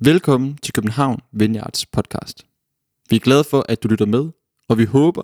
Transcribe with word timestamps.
Velkommen 0.00 0.56
til 0.56 0.72
København 0.72 1.20
Vineyards 1.32 1.86
podcast. 1.86 2.46
Vi 3.10 3.16
er 3.16 3.20
glade 3.20 3.44
for, 3.44 3.64
at 3.68 3.82
du 3.82 3.88
lytter 3.88 4.06
med, 4.06 4.30
og 4.68 4.78
vi 4.78 4.84
håber, 4.84 5.22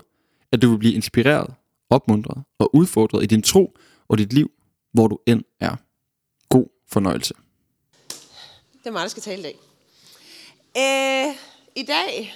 at 0.52 0.62
du 0.62 0.70
vil 0.70 0.78
blive 0.78 0.94
inspireret, 0.94 1.54
opmuntret 1.90 2.44
og 2.58 2.74
udfordret 2.74 3.22
i 3.22 3.26
din 3.26 3.42
tro 3.42 3.76
og 4.08 4.18
dit 4.18 4.32
liv, 4.32 4.50
hvor 4.92 5.08
du 5.08 5.18
end 5.26 5.42
er. 5.60 5.76
God 6.48 6.66
fornøjelse. 6.88 7.34
Det 8.72 8.86
er 8.86 8.90
mig, 8.90 9.02
der 9.02 9.08
skal 9.08 9.22
tale 9.22 9.40
i 9.40 9.42
dag. 9.42 9.58
Øh, 10.76 11.36
I 11.76 11.82
dag, 11.82 12.34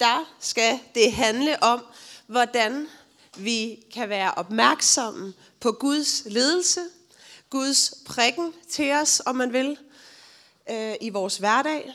der 0.00 0.34
skal 0.40 0.78
det 0.94 1.12
handle 1.12 1.62
om, 1.62 1.84
hvordan 2.26 2.86
vi 3.38 3.84
kan 3.92 4.08
være 4.08 4.34
opmærksomme 4.34 5.32
på 5.60 5.72
Guds 5.72 6.22
ledelse, 6.26 6.80
Guds 7.50 7.94
prikken 8.06 8.52
til 8.70 8.92
os, 8.92 9.22
om 9.26 9.36
man 9.36 9.52
vil, 9.52 9.76
øh, 10.70 10.94
i 11.00 11.10
vores 11.10 11.36
hverdag. 11.36 11.92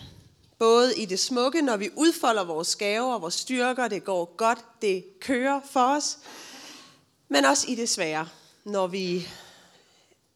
Både 0.59 0.97
i 0.97 1.05
det 1.05 1.19
smukke, 1.19 1.61
når 1.61 1.77
vi 1.77 1.89
udfolder 1.95 2.43
vores 2.43 2.75
gaver 2.75 3.13
og 3.13 3.21
vores 3.21 3.33
styrker, 3.33 3.87
det 3.87 4.03
går 4.03 4.35
godt, 4.37 4.59
det 4.81 5.19
kører 5.19 5.61
for 5.71 5.95
os. 5.95 6.17
Men 7.27 7.45
også 7.45 7.67
i 7.67 7.75
det 7.75 7.89
svære, 7.89 8.27
når 8.65 8.87
vi 8.87 9.27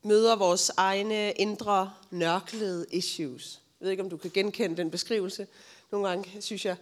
møder 0.04 0.36
vores 0.36 0.72
egne 0.78 1.32
indre 1.32 1.94
nørklede 2.12 2.86
issues. 2.92 3.62
Jeg 3.80 3.86
ved 3.86 3.92
ikke, 3.92 4.04
om 4.04 4.10
du 4.10 4.18
kan 4.18 4.32
genkende 4.34 4.78
den 4.78 4.92
beskrivelse. 4.92 5.48
Nogle 5.92 6.08
gange 6.08 6.42
synes 6.42 6.66
jeg, 6.66 6.76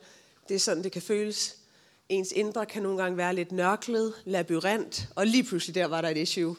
det 0.49 0.55
er 0.55 0.59
sådan, 0.59 0.83
det 0.83 0.91
kan 0.91 1.01
føles. 1.01 1.55
Ens 2.09 2.31
indre 2.31 2.65
kan 2.65 2.83
nogle 2.83 3.03
gange 3.03 3.17
være 3.17 3.35
lidt 3.35 3.51
nørklet, 3.51 4.13
labyrint, 4.25 5.07
og 5.15 5.27
lige 5.27 5.43
pludselig 5.43 5.75
der 5.75 5.85
var 5.85 6.01
der 6.01 6.09
et 6.09 6.17
issue. 6.17 6.55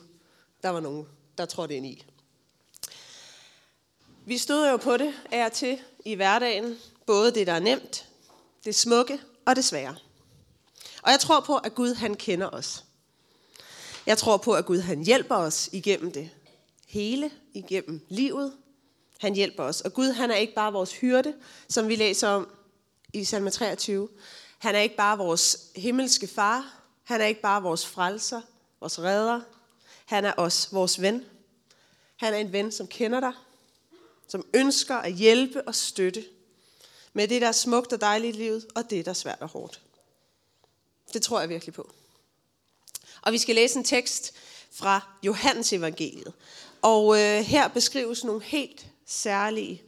Der 0.62 0.68
var 0.68 0.80
nogen, 0.80 1.06
der 1.38 1.46
trådte 1.46 1.76
ind 1.76 1.86
i. 1.86 2.04
Vi 4.26 4.38
støder 4.38 4.70
jo 4.70 4.76
på 4.76 4.96
det 4.96 5.14
af 5.32 5.44
og 5.44 5.52
til 5.52 5.78
i 6.04 6.14
hverdagen, 6.14 6.78
både 7.06 7.34
det, 7.34 7.46
der 7.46 7.52
er 7.52 7.60
nemt, 7.60 8.08
det 8.64 8.74
smukke 8.74 9.20
og 9.46 9.56
det 9.56 9.64
svære. 9.64 9.96
Og 11.02 11.10
jeg 11.10 11.20
tror 11.20 11.40
på, 11.40 11.56
at 11.56 11.74
Gud 11.74 11.94
han 11.94 12.14
kender 12.14 12.48
os. 12.50 12.84
Jeg 14.06 14.18
tror 14.18 14.36
på, 14.36 14.52
at 14.52 14.66
Gud 14.66 14.78
han 14.78 15.04
hjælper 15.04 15.36
os 15.36 15.68
igennem 15.72 16.12
det 16.12 16.30
hele, 16.86 17.30
igennem 17.54 18.06
livet. 18.08 18.52
Han 19.20 19.34
hjælper 19.34 19.62
os. 19.62 19.80
Og 19.80 19.92
Gud 19.92 20.12
han 20.12 20.30
er 20.30 20.36
ikke 20.36 20.54
bare 20.54 20.72
vores 20.72 20.92
hyrde, 20.92 21.34
som 21.68 21.88
vi 21.88 21.96
læser 21.96 22.28
om 22.28 22.48
i 23.12 23.24
salme 23.24 23.50
23. 23.50 24.08
Han 24.58 24.74
er 24.74 24.80
ikke 24.80 24.96
bare 24.96 25.18
vores 25.18 25.58
himmelske 25.76 26.26
far. 26.26 26.80
Han 27.04 27.20
er 27.20 27.24
ikke 27.24 27.40
bare 27.40 27.62
vores 27.62 27.86
frelser, 27.86 28.40
vores 28.80 28.98
redder. 28.98 29.40
Han 30.06 30.24
er 30.24 30.32
også 30.32 30.68
vores 30.72 31.00
ven. 31.00 31.24
Han 32.16 32.34
er 32.34 32.38
en 32.38 32.52
ven, 32.52 32.72
som 32.72 32.86
kender 32.86 33.20
dig, 33.20 33.32
som 34.32 34.46
ønsker 34.54 34.96
at 34.96 35.12
hjælpe 35.12 35.62
og 35.62 35.74
støtte 35.74 36.24
med 37.12 37.28
det, 37.28 37.42
der 37.42 37.48
er 37.48 37.52
smukt 37.52 37.92
og 37.92 38.00
dejligt 38.00 38.36
i 38.36 38.38
livet, 38.38 38.66
og 38.74 38.90
det, 38.90 39.04
der 39.04 39.10
er 39.10 39.14
svært 39.14 39.38
og 39.40 39.48
hårdt. 39.48 39.80
Det 41.12 41.22
tror 41.22 41.40
jeg 41.40 41.48
virkelig 41.48 41.74
på. 41.74 41.90
Og 43.22 43.32
vi 43.32 43.38
skal 43.38 43.54
læse 43.54 43.78
en 43.78 43.84
tekst 43.84 44.32
fra 44.70 45.00
Johannes 45.22 45.72
evangeliet. 45.72 46.32
Og 46.82 47.20
øh, 47.20 47.40
her 47.40 47.68
beskrives 47.68 48.24
nogle 48.24 48.42
helt 48.42 48.86
særlige 49.06 49.82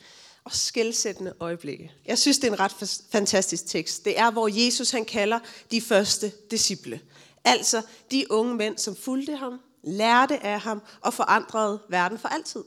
og 0.45 0.53
skældsættende 0.53 1.35
øjeblikke. 1.41 1.93
Jeg 2.07 2.19
synes, 2.19 2.39
det 2.39 2.49
er 2.49 2.53
en 2.53 2.61
ret 2.61 3.01
fantastisk 3.13 3.67
tekst. 3.67 4.05
Det 4.05 4.19
er, 4.19 4.31
hvor 4.31 4.65
Jesus 4.65 4.91
han 4.91 5.05
kalder 5.05 5.39
de 5.71 5.81
første 5.81 6.33
disciple. 6.51 7.01
Altså 7.45 7.83
de 8.11 8.31
unge 8.31 8.55
mænd, 8.55 8.79
som 8.79 8.97
fulgte 8.97 9.37
ham, 9.37 9.61
lærte 9.83 10.43
af 10.43 10.61
ham 10.61 10.83
og 11.01 11.15
forandrede 11.15 11.83
verden 11.89 12.19
for 12.19 12.29
altid. 12.29 12.65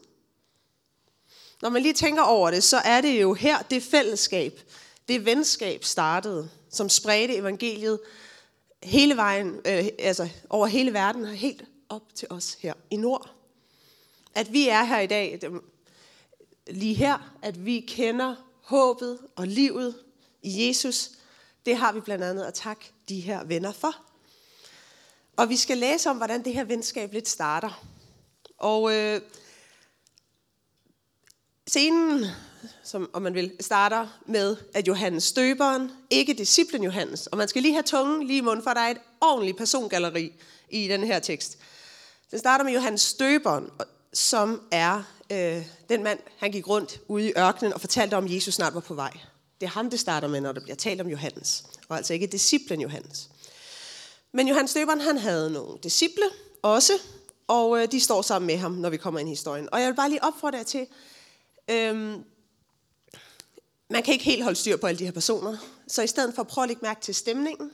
Når 1.61 1.69
man 1.69 1.81
lige 1.81 1.93
tænker 1.93 2.21
over 2.21 2.51
det, 2.51 2.63
så 2.63 2.77
er 2.77 3.01
det 3.01 3.21
jo 3.21 3.33
her, 3.33 3.61
det 3.61 3.83
fællesskab, 3.83 4.61
det 5.07 5.25
venskab 5.25 5.83
startede, 5.83 6.49
som 6.69 6.89
spredte 6.89 7.35
evangeliet 7.35 7.99
hele 8.83 9.15
vejen, 9.15 9.55
øh, 9.65 9.87
altså 9.99 10.29
over 10.49 10.67
hele 10.67 10.93
verden 10.93 11.25
helt 11.25 11.63
op 11.89 12.15
til 12.15 12.27
os 12.31 12.57
her 12.59 12.73
i 12.91 12.95
nord. 12.95 13.29
At 14.35 14.53
vi 14.53 14.67
er 14.67 14.83
her 14.83 14.99
i 14.99 15.07
dag, 15.07 15.41
lige 16.67 16.93
her, 16.93 17.33
at 17.41 17.65
vi 17.65 17.79
kender 17.79 18.35
håbet 18.61 19.19
og 19.35 19.47
livet 19.47 19.95
i 20.41 20.67
Jesus, 20.67 21.09
det 21.65 21.77
har 21.77 21.91
vi 21.91 21.99
blandt 21.99 22.23
andet 22.23 22.43
at 22.43 22.53
takke 22.53 22.91
de 23.09 23.19
her 23.19 23.43
venner 23.43 23.71
for. 23.71 23.95
Og 25.37 25.49
vi 25.49 25.55
skal 25.55 25.77
læse 25.77 26.09
om, 26.09 26.17
hvordan 26.17 26.45
det 26.45 26.53
her 26.53 26.63
venskab 26.63 27.13
lidt 27.13 27.27
starter. 27.27 27.83
Og 28.57 28.93
øh, 28.93 29.21
Scenen, 31.67 32.25
som 32.83 33.09
om 33.13 33.21
man 33.21 33.33
vil, 33.33 33.51
starter 33.59 34.07
med, 34.25 34.57
at 34.73 34.87
Johannes 34.87 35.23
støberen, 35.23 35.91
ikke 36.09 36.33
disciplen 36.33 36.83
Johannes, 36.83 37.27
og 37.27 37.37
man 37.37 37.47
skal 37.47 37.61
lige 37.61 37.73
have 37.73 37.83
tungen 37.83 38.27
lige 38.27 38.37
i 38.37 38.41
munden, 38.41 38.63
for 38.63 38.73
der 38.73 38.81
er 38.81 38.91
et 38.91 38.97
ordentligt 39.21 39.57
persongalleri 39.57 40.33
i 40.69 40.87
den 40.87 41.03
her 41.03 41.19
tekst. 41.19 41.57
Den 42.31 42.39
starter 42.39 42.65
med 42.65 42.73
Johannes 42.73 43.01
støberen, 43.01 43.69
som 44.13 44.61
er 44.71 45.03
øh, 45.31 45.65
den 45.89 46.03
mand, 46.03 46.19
han 46.37 46.51
gik 46.51 46.67
rundt 46.67 46.99
ude 47.07 47.29
i 47.29 47.33
ørkenen 47.37 47.73
og 47.73 47.81
fortalte 47.81 48.15
om, 48.15 48.25
at 48.25 48.31
Jesus 48.31 48.53
snart 48.53 48.73
var 48.73 48.79
på 48.79 48.93
vej. 48.93 49.11
Det 49.61 49.65
er 49.65 49.71
ham, 49.71 49.89
det 49.89 49.99
starter 49.99 50.27
med, 50.27 50.41
når 50.41 50.51
der 50.51 50.61
bliver 50.61 50.75
talt 50.75 51.01
om 51.01 51.07
Johannes, 51.07 51.63
og 51.89 51.97
altså 51.97 52.13
ikke 52.13 52.27
disciplen 52.27 52.81
Johannes. 52.81 53.29
Men 54.33 54.47
Johannes 54.47 54.71
støberen, 54.71 55.01
han 55.01 55.17
havde 55.17 55.51
nogle 55.51 55.77
disciple 55.83 56.25
også, 56.61 56.93
og 57.47 57.81
øh, 57.81 57.91
de 57.91 57.99
står 57.99 58.21
sammen 58.21 58.47
med 58.47 58.57
ham, 58.57 58.71
når 58.71 58.89
vi 58.89 58.97
kommer 58.97 59.19
ind 59.19 59.29
i 59.29 59.31
historien. 59.31 59.69
Og 59.71 59.81
jeg 59.81 59.87
vil 59.87 59.95
bare 59.95 60.09
lige 60.09 60.23
opfordre 60.23 60.57
jer 60.57 60.63
til, 60.63 60.87
Øhm, 61.67 62.23
man 63.89 64.03
kan 64.03 64.13
ikke 64.13 64.25
helt 64.25 64.43
holde 64.43 64.59
styr 64.59 64.77
på 64.77 64.87
alle 64.87 64.99
de 64.99 65.05
her 65.05 65.11
personer, 65.11 65.57
så 65.87 66.01
i 66.01 66.07
stedet 66.07 66.35
for 66.35 66.41
at 66.41 66.47
prøve 66.47 66.63
at 66.63 66.67
lægge 66.67 66.81
mærke 66.81 67.01
til 67.01 67.15
stemningen, 67.15 67.71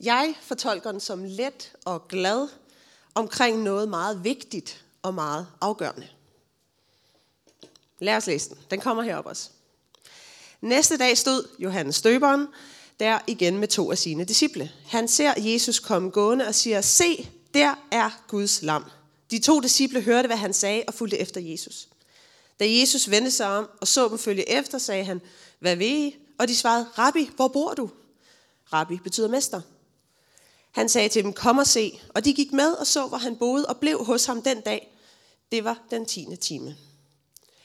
jeg 0.00 0.34
fortolker 0.42 0.92
den 0.92 1.00
som 1.00 1.24
let 1.24 1.72
og 1.84 2.08
glad 2.08 2.48
omkring 3.14 3.62
noget 3.62 3.88
meget 3.88 4.24
vigtigt 4.24 4.84
og 5.02 5.14
meget 5.14 5.46
afgørende. 5.60 6.08
Lad 7.98 8.16
os 8.16 8.26
læse 8.26 8.48
den. 8.48 8.58
Den 8.70 8.80
kommer 8.80 9.02
herop 9.02 9.26
også. 9.26 9.50
Næste 10.60 10.96
dag 10.96 11.18
stod 11.18 11.48
Johannes 11.58 11.96
Støberen 11.96 12.46
der 13.00 13.18
igen 13.26 13.58
med 13.58 13.68
to 13.68 13.90
af 13.90 13.98
sine 13.98 14.24
disciple. 14.24 14.72
Han 14.86 15.08
ser 15.08 15.34
Jesus 15.36 15.78
komme 15.78 16.10
gående 16.10 16.46
og 16.46 16.54
siger, 16.54 16.80
se, 16.80 17.30
der 17.54 17.74
er 17.90 18.10
Guds 18.28 18.62
lam. 18.62 18.84
De 19.30 19.38
to 19.38 19.60
disciple 19.60 20.00
hørte, 20.00 20.26
hvad 20.26 20.36
han 20.36 20.52
sagde 20.52 20.84
og 20.88 20.94
fulgte 20.94 21.18
efter 21.18 21.40
Jesus. 21.40 21.88
Da 22.60 22.64
Jesus 22.68 23.10
vendte 23.10 23.30
sig 23.30 23.46
om 23.46 23.68
og 23.80 23.88
så 23.88 24.08
dem 24.08 24.18
følge 24.18 24.50
efter, 24.50 24.78
sagde 24.78 25.04
han, 25.04 25.20
hvad 25.58 25.76
ved 25.76 25.86
I? 25.86 26.16
Og 26.38 26.48
de 26.48 26.56
svarede, 26.56 26.86
Rabbi, 26.98 27.30
hvor 27.36 27.48
bor 27.48 27.74
du? 27.74 27.90
Rabbi 28.72 28.96
betyder 28.96 29.28
mester. 29.28 29.60
Han 30.72 30.88
sagde 30.88 31.08
til 31.08 31.24
dem, 31.24 31.32
kom 31.32 31.58
og 31.58 31.66
se. 31.66 32.00
Og 32.14 32.24
de 32.24 32.34
gik 32.34 32.52
med 32.52 32.72
og 32.72 32.86
så, 32.86 33.06
hvor 33.06 33.18
han 33.18 33.36
boede 33.36 33.66
og 33.66 33.76
blev 33.76 34.04
hos 34.04 34.24
ham 34.24 34.42
den 34.42 34.60
dag. 34.60 34.96
Det 35.52 35.64
var 35.64 35.82
den 35.90 36.06
tiende 36.06 36.36
time. 36.36 36.76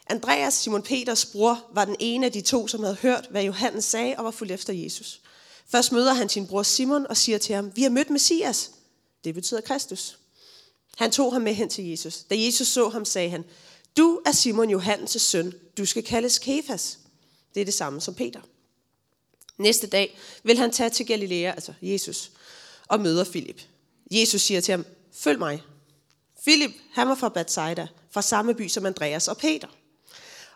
Andreas, 0.08 0.54
Simon 0.54 0.84
Peters 0.84 1.26
bror, 1.26 1.66
var 1.74 1.86
den 1.86 1.96
ene 2.00 2.26
af 2.26 2.32
de 2.32 2.42
to, 2.42 2.68
som 2.68 2.84
havde 2.84 2.96
hørt, 2.96 3.28
hvad 3.30 3.44
Johannes 3.44 3.86
sagde 3.86 4.16
og 4.18 4.26
var 4.26 4.32
fuldt 4.32 4.52
efter 4.52 4.74
Jesus. 4.74 5.22
Først 5.70 5.92
møder 5.92 6.14
han 6.14 6.30
sin 6.30 6.48
bror 6.48 6.64
Simon 6.64 7.08
og 7.08 7.18
siger 7.18 7.38
til 7.38 7.56
ham, 7.56 7.76
vi 7.76 7.84
har 7.84 7.90
mødt 7.90 8.10
Messias. 8.10 8.72
Det 9.24 9.34
betyder 9.34 9.62
Kristus. 9.62 10.18
Han 10.98 11.12
tog 11.12 11.34
ham 11.34 11.42
med 11.42 11.54
hen 11.54 11.70
til 11.70 11.90
Jesus. 11.90 12.18
Da 12.30 12.36
Jesus 12.38 12.68
så 12.68 12.90
ham, 12.90 13.06
sagde 13.06 13.30
han, 13.30 13.44
du 13.98 14.22
er 14.26 14.32
Simon 14.32 14.76
Johannes' 14.76 15.20
søn. 15.20 15.54
Du 15.78 15.86
skal 15.86 16.04
kaldes 16.04 16.40
Kefas. 16.40 17.00
Det 17.54 17.62
er 17.62 17.66
det 17.66 17.74
samme 17.74 18.02
som 18.02 18.14
Peter. 18.14 18.42
Næste 19.58 19.88
dag 19.88 20.18
vil 20.44 20.58
han 20.58 20.72
tage 20.72 20.90
til 20.90 21.06
Galilea, 21.06 21.52
altså 21.52 21.74
Jesus, 21.82 22.32
og 22.88 23.00
møder 23.00 23.24
Filip. 23.24 23.62
Jesus 24.12 24.42
siger 24.42 24.62
til 24.62 24.72
ham, 24.72 24.86
følg 25.14 25.40
mig. 25.40 25.64
Filip, 26.44 26.72
han 26.92 27.08
var 27.08 27.16
fra 27.16 27.30
Bethsaida, 27.30 27.88
fra 28.12 28.22
samme 28.22 28.54
by 28.54 28.68
som 28.68 28.86
Andreas 28.86 29.28
og 29.28 29.38
Peter. 29.38 29.68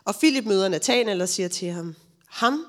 Og 0.04 0.14
Filip 0.14 0.44
møder 0.44 0.68
Nathanael 0.68 1.22
og 1.22 1.28
siger 1.28 1.48
til 1.48 1.70
ham, 1.70 1.94
ham, 2.26 2.66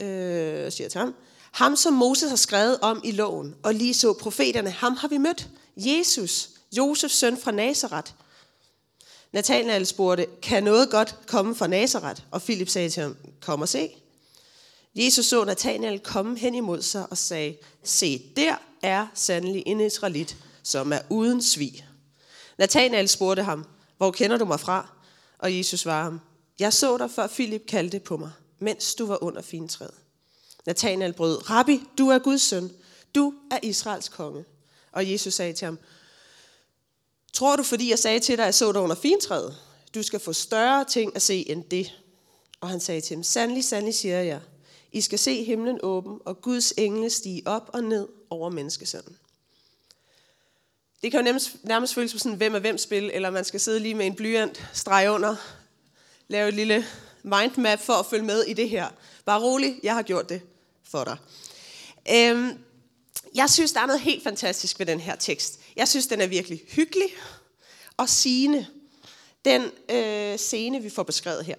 øh, 0.00 0.72
siger 0.72 0.88
til 0.88 0.98
ham, 0.98 1.14
ham 1.52 1.76
som 1.76 1.94
Moses 1.94 2.28
har 2.28 2.36
skrevet 2.36 2.78
om 2.80 3.00
i 3.04 3.10
loven, 3.10 3.54
og 3.62 3.74
lige 3.74 3.94
så 3.94 4.12
profeterne, 4.12 4.70
ham 4.70 4.96
har 4.96 5.08
vi 5.08 5.18
mødt. 5.18 5.48
Jesus, 5.76 6.48
Josefs 6.72 7.14
søn 7.14 7.36
fra 7.36 7.50
Nazareth, 7.50 8.12
Nathanael 9.36 9.86
spurgte, 9.86 10.26
kan 10.42 10.62
noget 10.62 10.90
godt 10.90 11.16
komme 11.26 11.54
fra 11.54 11.66
Nazareth? 11.66 12.22
Og 12.30 12.42
Filip 12.42 12.68
sagde 12.68 12.90
til 12.90 13.02
ham, 13.02 13.16
kom 13.40 13.60
og 13.60 13.68
se. 13.68 13.90
Jesus 14.94 15.26
så 15.26 15.44
Nathanael 15.44 16.00
komme 16.00 16.38
hen 16.38 16.54
imod 16.54 16.82
sig 16.82 17.06
og 17.10 17.18
sagde, 17.18 17.56
se, 17.84 18.22
der 18.36 18.56
er 18.82 19.06
sandelig 19.14 19.62
en 19.66 19.80
israelit, 19.80 20.36
som 20.62 20.92
er 20.92 20.98
uden 21.10 21.42
svig. 21.42 21.86
Nathanael 22.58 23.08
spurgte 23.08 23.42
ham, 23.42 23.64
hvor 23.96 24.10
kender 24.10 24.36
du 24.36 24.44
mig 24.44 24.60
fra? 24.60 24.88
Og 25.38 25.56
Jesus 25.56 25.80
svarede 25.80 26.04
ham, 26.04 26.20
jeg 26.58 26.72
så 26.72 26.98
dig, 26.98 27.10
før 27.10 27.26
Filip 27.26 27.66
kaldte 27.68 28.00
på 28.00 28.16
mig, 28.16 28.30
mens 28.58 28.94
du 28.94 29.06
var 29.06 29.22
under 29.22 29.42
fintræet. 29.42 29.94
Nathanael 30.66 31.12
brød, 31.12 31.50
Rabbi, 31.50 31.82
du 31.98 32.08
er 32.08 32.18
Guds 32.18 32.42
søn. 32.42 32.70
Du 33.14 33.34
er 33.50 33.58
Israels 33.62 34.08
konge. 34.08 34.44
Og 34.92 35.10
Jesus 35.12 35.34
sagde 35.34 35.52
til 35.52 35.64
ham, 35.64 35.78
Tror 37.36 37.56
du, 37.56 37.62
fordi 37.62 37.90
jeg 37.90 37.98
sagde 37.98 38.20
til 38.20 38.36
dig, 38.36 38.42
at 38.42 38.46
jeg 38.46 38.54
så 38.54 38.72
dig 38.72 38.80
under 38.80 38.96
fintræet? 38.96 39.56
Du 39.94 40.02
skal 40.02 40.20
få 40.20 40.32
større 40.32 40.84
ting 40.84 41.16
at 41.16 41.22
se 41.22 41.50
end 41.50 41.64
det. 41.64 41.92
Og 42.60 42.68
han 42.68 42.80
sagde 42.80 43.00
til 43.00 43.16
dem, 43.16 43.22
sandelig, 43.22 43.64
sandelig 43.64 43.94
siger 43.94 44.20
jeg, 44.20 44.40
I 44.92 45.00
skal 45.00 45.18
se 45.18 45.44
himlen 45.44 45.78
åben, 45.82 46.18
og 46.24 46.40
Guds 46.40 46.72
engle 46.76 47.10
stige 47.10 47.42
op 47.46 47.70
og 47.72 47.84
ned 47.84 48.08
over 48.30 48.50
menneskesønnen. 48.50 49.16
Det 51.02 51.10
kan 51.10 51.20
jo 51.20 51.24
nærmest, 51.24 51.56
nærmest 51.62 51.94
føles 51.94 52.10
som 52.10 52.18
sådan 52.18 52.36
hvem 52.36 52.54
er 52.54 52.58
hvem 52.58 52.78
spil, 52.78 53.10
eller 53.14 53.30
man 53.30 53.44
skal 53.44 53.60
sidde 53.60 53.80
lige 53.80 53.94
med 53.94 54.06
en 54.06 54.14
blyant, 54.14 54.70
streg 54.72 55.10
under, 55.10 55.36
lave 56.28 56.48
et 56.48 56.54
lille 56.54 56.86
mindmap 57.22 57.80
for 57.80 57.92
at 57.92 58.06
følge 58.06 58.24
med 58.24 58.42
i 58.42 58.52
det 58.52 58.68
her. 58.68 58.88
Bare 59.24 59.40
rolig, 59.40 59.80
jeg 59.82 59.94
har 59.94 60.02
gjort 60.02 60.28
det 60.28 60.40
for 60.84 61.04
dig. 61.04 61.16
Øhm, 62.12 62.58
jeg 63.34 63.50
synes, 63.50 63.72
der 63.72 63.80
er 63.80 63.86
noget 63.86 64.00
helt 64.00 64.22
fantastisk 64.22 64.78
ved 64.78 64.86
den 64.86 65.00
her 65.00 65.16
tekst. 65.16 65.60
Jeg 65.76 65.88
synes, 65.88 66.06
den 66.06 66.20
er 66.20 66.26
virkelig 66.26 66.62
hyggelig 66.68 67.08
og 67.96 68.08
sigende. 68.08 68.66
Den 69.44 69.70
øh, 69.90 70.38
scene, 70.38 70.82
vi 70.82 70.90
får 70.90 71.02
beskrevet 71.02 71.44
her. 71.44 71.56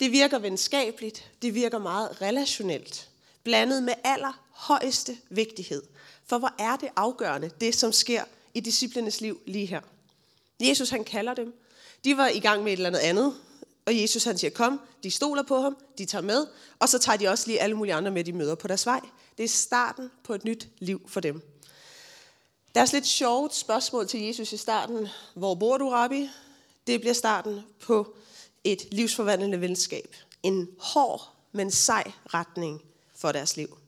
Det 0.00 0.12
virker 0.12 0.38
venskabeligt, 0.38 1.30
det 1.42 1.54
virker 1.54 1.78
meget 1.78 2.22
relationelt, 2.22 3.08
blandet 3.44 3.82
med 3.82 3.94
allerhøjeste 4.04 5.16
vigtighed. 5.30 5.82
For 6.26 6.38
hvor 6.38 6.54
er 6.58 6.76
det 6.76 6.88
afgørende, 6.96 7.50
det 7.60 7.74
som 7.74 7.92
sker 7.92 8.24
i 8.54 8.60
disciplenes 8.60 9.20
liv 9.20 9.40
lige 9.46 9.66
her. 9.66 9.80
Jesus 10.60 10.90
han 10.90 11.04
kalder 11.04 11.34
dem. 11.34 11.54
De 12.04 12.16
var 12.16 12.28
i 12.28 12.40
gang 12.40 12.62
med 12.62 12.72
et 12.72 12.76
eller 12.76 12.86
andet 12.86 13.00
andet, 13.00 13.34
og 13.86 14.00
Jesus 14.00 14.24
han 14.24 14.38
siger, 14.38 14.50
kom, 14.50 14.80
de 15.02 15.10
stoler 15.10 15.42
på 15.42 15.58
ham, 15.60 15.76
de 15.98 16.04
tager 16.04 16.22
med, 16.22 16.46
og 16.78 16.88
så 16.88 16.98
tager 16.98 17.16
de 17.16 17.28
også 17.28 17.46
lige 17.46 17.60
alle 17.60 17.76
mulige 17.76 17.94
andre 17.94 18.10
med, 18.10 18.24
de 18.24 18.32
møder 18.32 18.54
på 18.54 18.68
deres 18.68 18.86
vej. 18.86 19.00
Det 19.38 19.44
er 19.44 19.48
starten 19.48 20.10
på 20.24 20.34
et 20.34 20.44
nyt 20.44 20.68
liv 20.78 21.08
for 21.08 21.20
dem. 21.20 21.42
Der 22.74 22.80
er 22.80 22.88
lidt 22.92 23.06
sjovt 23.06 23.54
spørgsmål 23.54 24.08
til 24.08 24.20
Jesus 24.20 24.52
i 24.52 24.56
starten. 24.56 25.08
Hvor 25.34 25.54
bor 25.54 25.78
du, 25.78 25.88
Rabbi? 25.88 26.30
Det 26.86 27.00
bliver 27.00 27.14
starten 27.14 27.62
på 27.80 28.16
et 28.64 28.88
livsforvandlende 28.92 29.60
venskab. 29.60 30.16
En 30.42 30.68
hård, 30.78 31.32
men 31.52 31.70
sej 31.70 32.12
retning 32.34 32.82
for 33.14 33.32
deres 33.32 33.56
liv. 33.56 33.78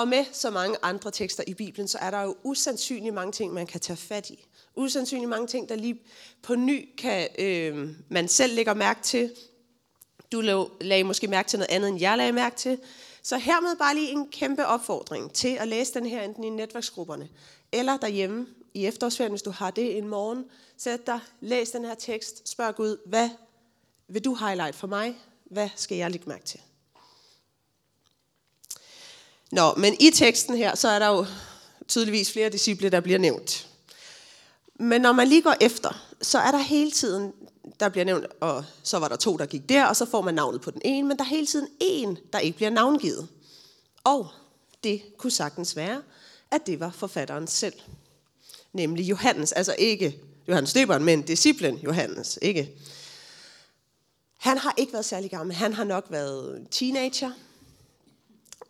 Og 0.00 0.08
med 0.08 0.24
så 0.32 0.50
mange 0.50 0.76
andre 0.82 1.10
tekster 1.10 1.44
i 1.46 1.54
Bibelen, 1.54 1.88
så 1.88 1.98
er 1.98 2.10
der 2.10 2.22
jo 2.22 2.36
usandsynligt 2.42 3.14
mange 3.14 3.32
ting, 3.32 3.52
man 3.52 3.66
kan 3.66 3.80
tage 3.80 3.96
fat 3.96 4.30
i. 4.30 4.46
Usandsynligt 4.76 5.28
mange 5.28 5.46
ting, 5.46 5.68
der 5.68 5.74
lige 5.74 6.00
på 6.42 6.54
ny 6.54 6.88
kan 6.98 7.28
øh, 7.38 7.88
man 8.08 8.28
selv 8.28 8.54
lægger 8.54 8.74
mærke 8.74 9.02
til. 9.02 9.32
Du 10.32 10.68
lagde 10.80 11.04
måske 11.04 11.26
mærke 11.26 11.48
til 11.48 11.58
noget 11.58 11.70
andet, 11.70 11.88
end 11.88 12.00
jeg 12.00 12.16
lagde 12.16 12.32
mærke 12.32 12.56
til. 12.56 12.78
Så 13.22 13.38
hermed 13.38 13.76
bare 13.76 13.94
lige 13.94 14.10
en 14.10 14.28
kæmpe 14.28 14.66
opfordring 14.66 15.32
til 15.32 15.56
at 15.60 15.68
læse 15.68 15.94
den 15.94 16.06
her 16.06 16.22
enten 16.22 16.44
i 16.44 16.50
netværksgrupperne, 16.50 17.28
eller 17.72 17.96
derhjemme 17.96 18.46
i 18.74 18.86
efterårsferien, 18.86 19.32
hvis 19.32 19.42
du 19.42 19.50
har 19.50 19.70
det 19.70 19.98
en 19.98 20.08
morgen. 20.08 20.44
Sæt 20.76 21.06
dig, 21.06 21.20
læs 21.40 21.70
den 21.70 21.84
her 21.84 21.94
tekst, 21.94 22.48
spørg 22.48 22.74
Gud, 22.74 22.96
hvad 23.06 23.28
vil 24.08 24.24
du 24.24 24.34
highlight 24.34 24.76
for 24.76 24.86
mig? 24.86 25.18
Hvad 25.44 25.68
skal 25.76 25.96
jeg 25.96 26.10
lægge 26.10 26.28
mærke 26.28 26.44
til? 26.44 26.60
Nå, 29.52 29.74
men 29.74 29.96
i 30.00 30.10
teksten 30.10 30.56
her, 30.56 30.74
så 30.74 30.88
er 30.88 30.98
der 30.98 31.08
jo 31.08 31.26
tydeligvis 31.88 32.32
flere 32.32 32.48
disciple, 32.48 32.88
der 32.90 33.00
bliver 33.00 33.18
nævnt. 33.18 33.68
Men 34.74 35.00
når 35.00 35.12
man 35.12 35.28
lige 35.28 35.42
går 35.42 35.54
efter, 35.60 36.04
så 36.22 36.38
er 36.38 36.50
der 36.50 36.58
hele 36.58 36.90
tiden, 36.90 37.32
der 37.80 37.88
bliver 37.88 38.04
nævnt, 38.04 38.26
og 38.40 38.64
så 38.82 38.98
var 38.98 39.08
der 39.08 39.16
to, 39.16 39.36
der 39.36 39.46
gik 39.46 39.68
der, 39.68 39.84
og 39.84 39.96
så 39.96 40.06
får 40.06 40.20
man 40.20 40.34
navnet 40.34 40.60
på 40.60 40.70
den 40.70 40.82
ene, 40.84 41.08
men 41.08 41.16
der 41.16 41.24
er 41.24 41.28
hele 41.28 41.46
tiden 41.46 41.68
en, 41.80 42.18
der 42.32 42.38
ikke 42.38 42.56
bliver 42.56 42.70
navngivet. 42.70 43.28
Og 44.04 44.28
det 44.84 45.02
kunne 45.18 45.30
sagtens 45.30 45.76
være, 45.76 46.02
at 46.50 46.66
det 46.66 46.80
var 46.80 46.90
forfatteren 46.90 47.46
selv. 47.46 47.74
Nemlig 48.72 49.04
Johannes, 49.10 49.52
altså 49.52 49.74
ikke 49.78 50.18
Johannes 50.48 50.72
Døberen, 50.72 51.04
men 51.04 51.22
disciplen 51.22 51.76
Johannes, 51.76 52.38
ikke? 52.42 52.70
Han 54.36 54.58
har 54.58 54.74
ikke 54.76 54.92
været 54.92 55.04
særlig 55.04 55.30
gammel, 55.30 55.56
han 55.56 55.72
har 55.72 55.84
nok 55.84 56.06
været 56.10 56.66
teenager, 56.70 57.30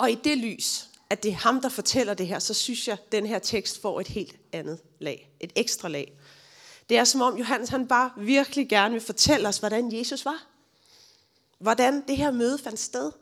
og 0.00 0.10
i 0.10 0.14
det 0.14 0.38
lys, 0.38 0.86
at 1.10 1.22
det 1.22 1.30
er 1.30 1.34
ham, 1.34 1.60
der 1.60 1.68
fortæller 1.68 2.14
det 2.14 2.26
her, 2.26 2.38
så 2.38 2.54
synes 2.54 2.88
jeg, 2.88 2.92
at 2.92 3.12
den 3.12 3.26
her 3.26 3.38
tekst 3.38 3.82
får 3.82 4.00
et 4.00 4.08
helt 4.08 4.36
andet 4.52 4.78
lag. 4.98 5.30
Et 5.40 5.52
ekstra 5.56 5.88
lag. 5.88 6.12
Det 6.88 6.98
er 6.98 7.04
som 7.04 7.20
om 7.20 7.36
Johannes 7.36 7.68
han 7.68 7.88
bare 7.88 8.10
virkelig 8.16 8.68
gerne 8.68 8.92
vil 8.92 9.00
fortælle 9.00 9.48
os, 9.48 9.58
hvordan 9.58 9.98
Jesus 9.98 10.24
var. 10.24 10.46
Hvordan 11.58 12.04
det 12.08 12.16
her 12.16 12.30
møde 12.30 12.58
fandt 12.58 12.80
sted. 12.80 13.12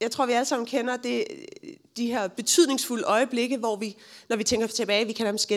Jeg 0.00 0.10
tror, 0.10 0.26
vi 0.26 0.32
alle 0.32 0.44
sammen 0.44 0.66
kender 0.66 0.96
det, 0.96 1.24
de 1.96 2.06
her 2.06 2.28
betydningsfulde 2.28 3.04
øjeblikke, 3.04 3.56
hvor 3.56 3.76
vi, 3.76 3.96
når 4.28 4.36
vi 4.36 4.44
tænker 4.44 4.66
tilbage, 4.66 5.06
vi 5.06 5.12
kan 5.12 5.24
nærmest 5.24 5.52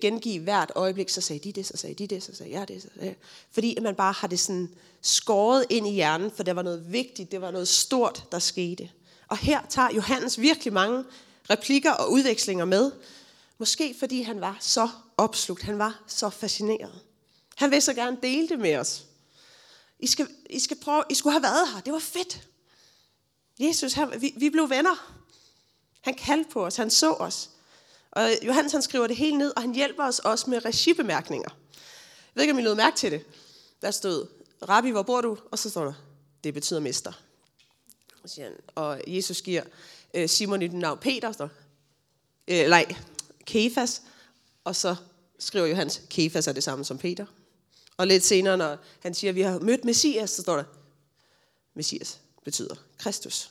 gengive 0.00 0.42
hvert 0.42 0.72
øjeblik, 0.74 1.08
så 1.08 1.20
sagde 1.20 1.40
de 1.44 1.52
det, 1.52 1.66
så 1.66 1.76
sagde 1.76 1.94
de 1.94 2.06
det, 2.06 2.22
så 2.22 2.34
sagde 2.34 2.52
jeg 2.52 2.68
det. 2.68 2.82
Så 2.82 2.88
sagde 2.94 3.06
jeg. 3.06 3.16
Fordi 3.50 3.78
man 3.82 3.94
bare 3.94 4.12
har 4.12 4.28
det 4.28 4.40
sådan 4.40 4.68
skåret 5.02 5.66
ind 5.70 5.86
i 5.86 5.90
hjernen, 5.90 6.30
for 6.30 6.42
det 6.42 6.56
var 6.56 6.62
noget 6.62 6.92
vigtigt, 6.92 7.32
det 7.32 7.40
var 7.40 7.50
noget 7.50 7.68
stort, 7.68 8.24
der 8.32 8.38
skete. 8.38 8.90
Og 9.28 9.36
her 9.36 9.60
tager 9.68 9.90
Johannes 9.94 10.40
virkelig 10.40 10.72
mange 10.72 11.04
replikker 11.50 11.92
og 11.92 12.12
udvekslinger 12.12 12.64
med. 12.64 12.92
Måske 13.58 13.96
fordi 13.98 14.22
han 14.22 14.40
var 14.40 14.56
så 14.60 14.88
opslugt, 15.16 15.62
han 15.62 15.78
var 15.78 16.02
så 16.06 16.30
fascineret. 16.30 17.00
Han 17.56 17.70
vil 17.70 17.82
så 17.82 17.94
gerne 17.94 18.18
dele 18.22 18.48
det 18.48 18.58
med 18.58 18.76
os. 18.76 19.04
I 19.98 20.06
skal, 20.06 20.28
I 20.50 20.58
skal 20.58 20.76
prøve, 20.76 21.04
I 21.10 21.14
skulle 21.14 21.32
have 21.32 21.42
været 21.42 21.68
her, 21.74 21.80
det 21.80 21.92
var 21.92 21.98
fedt. 21.98 22.48
Jesus, 23.58 23.92
han, 23.92 24.20
vi, 24.20 24.34
vi 24.36 24.50
blev 24.50 24.70
venner. 24.70 25.14
Han 26.00 26.14
kaldte 26.14 26.50
på 26.50 26.66
os, 26.66 26.76
han 26.76 26.90
så 26.90 27.12
os. 27.12 27.50
Og 28.10 28.30
Johannes 28.42 28.72
han 28.72 28.82
skriver 28.82 29.06
det 29.06 29.16
hele 29.16 29.38
ned, 29.38 29.52
og 29.56 29.62
han 29.62 29.74
hjælper 29.74 30.04
os 30.04 30.18
også 30.18 30.50
med 30.50 30.64
regibemærkninger. 30.64 31.50
Jeg 31.50 32.32
ved 32.34 32.42
ikke, 32.42 32.52
om 32.52 32.58
I 32.58 32.62
lød 32.62 32.74
mærke 32.74 32.96
til 32.96 33.12
det. 33.12 33.24
Der 33.82 33.90
stod, 33.90 34.26
Rabbi, 34.68 34.90
hvor 34.90 35.02
bor 35.02 35.20
du? 35.20 35.38
Og 35.50 35.58
så 35.58 35.70
står 35.70 35.84
der, 35.84 35.92
det 36.44 36.54
betyder 36.54 36.80
mester 36.80 37.12
siger 38.26 38.44
han. 38.44 38.56
Og 38.74 39.00
Jesus 39.06 39.42
giver 39.42 39.62
øh, 40.14 40.28
Simon 40.28 40.62
et 40.62 40.72
navn 40.72 40.98
Peter, 40.98 41.32
står, 41.32 41.50
øh, 42.48 42.68
nej, 42.68 42.94
Kefas, 43.44 44.02
og 44.64 44.76
så 44.76 44.96
skriver 45.38 45.66
Johannes, 45.66 46.02
Kefas 46.10 46.46
er 46.46 46.52
det 46.52 46.64
samme 46.64 46.84
som 46.84 46.98
Peter. 46.98 47.26
Og 47.96 48.06
lidt 48.06 48.24
senere, 48.24 48.56
når 48.56 48.76
han 49.00 49.14
siger, 49.14 49.30
at 49.30 49.34
vi 49.34 49.40
har 49.40 49.58
mødt 49.58 49.84
Messias, 49.84 50.30
så 50.30 50.42
står 50.42 50.56
der, 50.56 50.64
Messias 51.74 52.20
betyder 52.44 52.74
Kristus. 52.98 53.50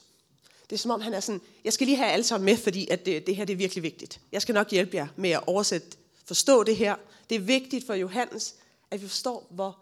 Det 0.70 0.76
er 0.76 0.78
som 0.78 0.92
om, 0.92 1.02
han 1.02 1.14
er 1.14 1.20
sådan, 1.20 1.42
jeg 1.64 1.74
skal 1.74 1.88
lige 1.88 1.98
have 1.98 2.12
alle 2.12 2.24
sammen 2.24 2.46
med, 2.46 2.58
fordi 2.58 2.88
at 2.92 3.06
det, 3.06 3.28
det 3.28 3.36
her 3.36 3.46
det 3.46 3.54
er 3.54 3.58
virkelig 3.58 3.84
vigtigt. 3.84 4.20
Jeg 4.32 4.42
skal 4.42 4.54
nok 4.54 4.72
hjælpe 4.72 4.98
jer 4.98 5.08
med 5.16 5.30
at 5.30 5.44
oversætte, 5.48 5.98
forstå 6.26 6.64
det 6.64 6.78
her. 6.78 6.96
Det 7.30 7.36
er 7.36 7.40
vigtigt 7.40 7.86
for 7.86 7.94
Johannes, 7.94 8.56
at 8.92 9.02
vi 9.02 9.08
forstår, 9.08 9.48
hvor, 9.50 9.78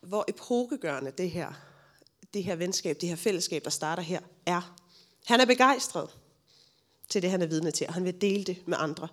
hvor 0.00 0.24
epokegørende 0.28 1.10
det 1.10 1.30
her 1.30 1.52
det 2.34 2.44
her 2.44 2.56
venskab, 2.56 3.00
det 3.00 3.08
her 3.08 3.16
fællesskab, 3.16 3.64
der 3.64 3.70
starter 3.70 4.02
her, 4.02 4.20
er. 4.46 4.74
Han 5.26 5.40
er 5.40 5.44
begejstret 5.44 6.10
til 7.08 7.22
det, 7.22 7.30
han 7.30 7.42
er 7.42 7.46
vidne 7.46 7.70
til, 7.70 7.86
og 7.86 7.94
han 7.94 8.04
vil 8.04 8.20
dele 8.20 8.44
det 8.44 8.68
med 8.68 8.76
andre. 8.80 9.08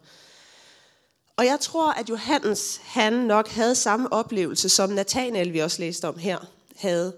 Og 1.37 1.45
jeg 1.45 1.59
tror, 1.59 1.91
at 1.91 2.09
Johannes, 2.09 2.77
han 2.83 3.13
nok 3.13 3.47
havde 3.47 3.75
samme 3.75 4.13
oplevelse, 4.13 4.69
som 4.69 4.89
Nathanael, 4.89 5.53
vi 5.53 5.59
også 5.59 5.81
læste 5.81 6.07
om 6.07 6.17
her, 6.17 6.39
havde, 6.75 7.17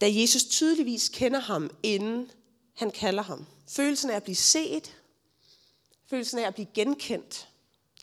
da 0.00 0.06
Jesus 0.10 0.44
tydeligvis 0.44 1.08
kender 1.08 1.40
ham, 1.40 1.70
inden 1.82 2.30
han 2.74 2.90
kalder 2.90 3.22
ham. 3.22 3.46
Følelsen 3.68 4.10
af 4.10 4.16
at 4.16 4.22
blive 4.22 4.36
set, 4.36 4.96
følelsen 6.10 6.38
af 6.38 6.46
at 6.46 6.54
blive 6.54 6.68
genkendt 6.74 7.48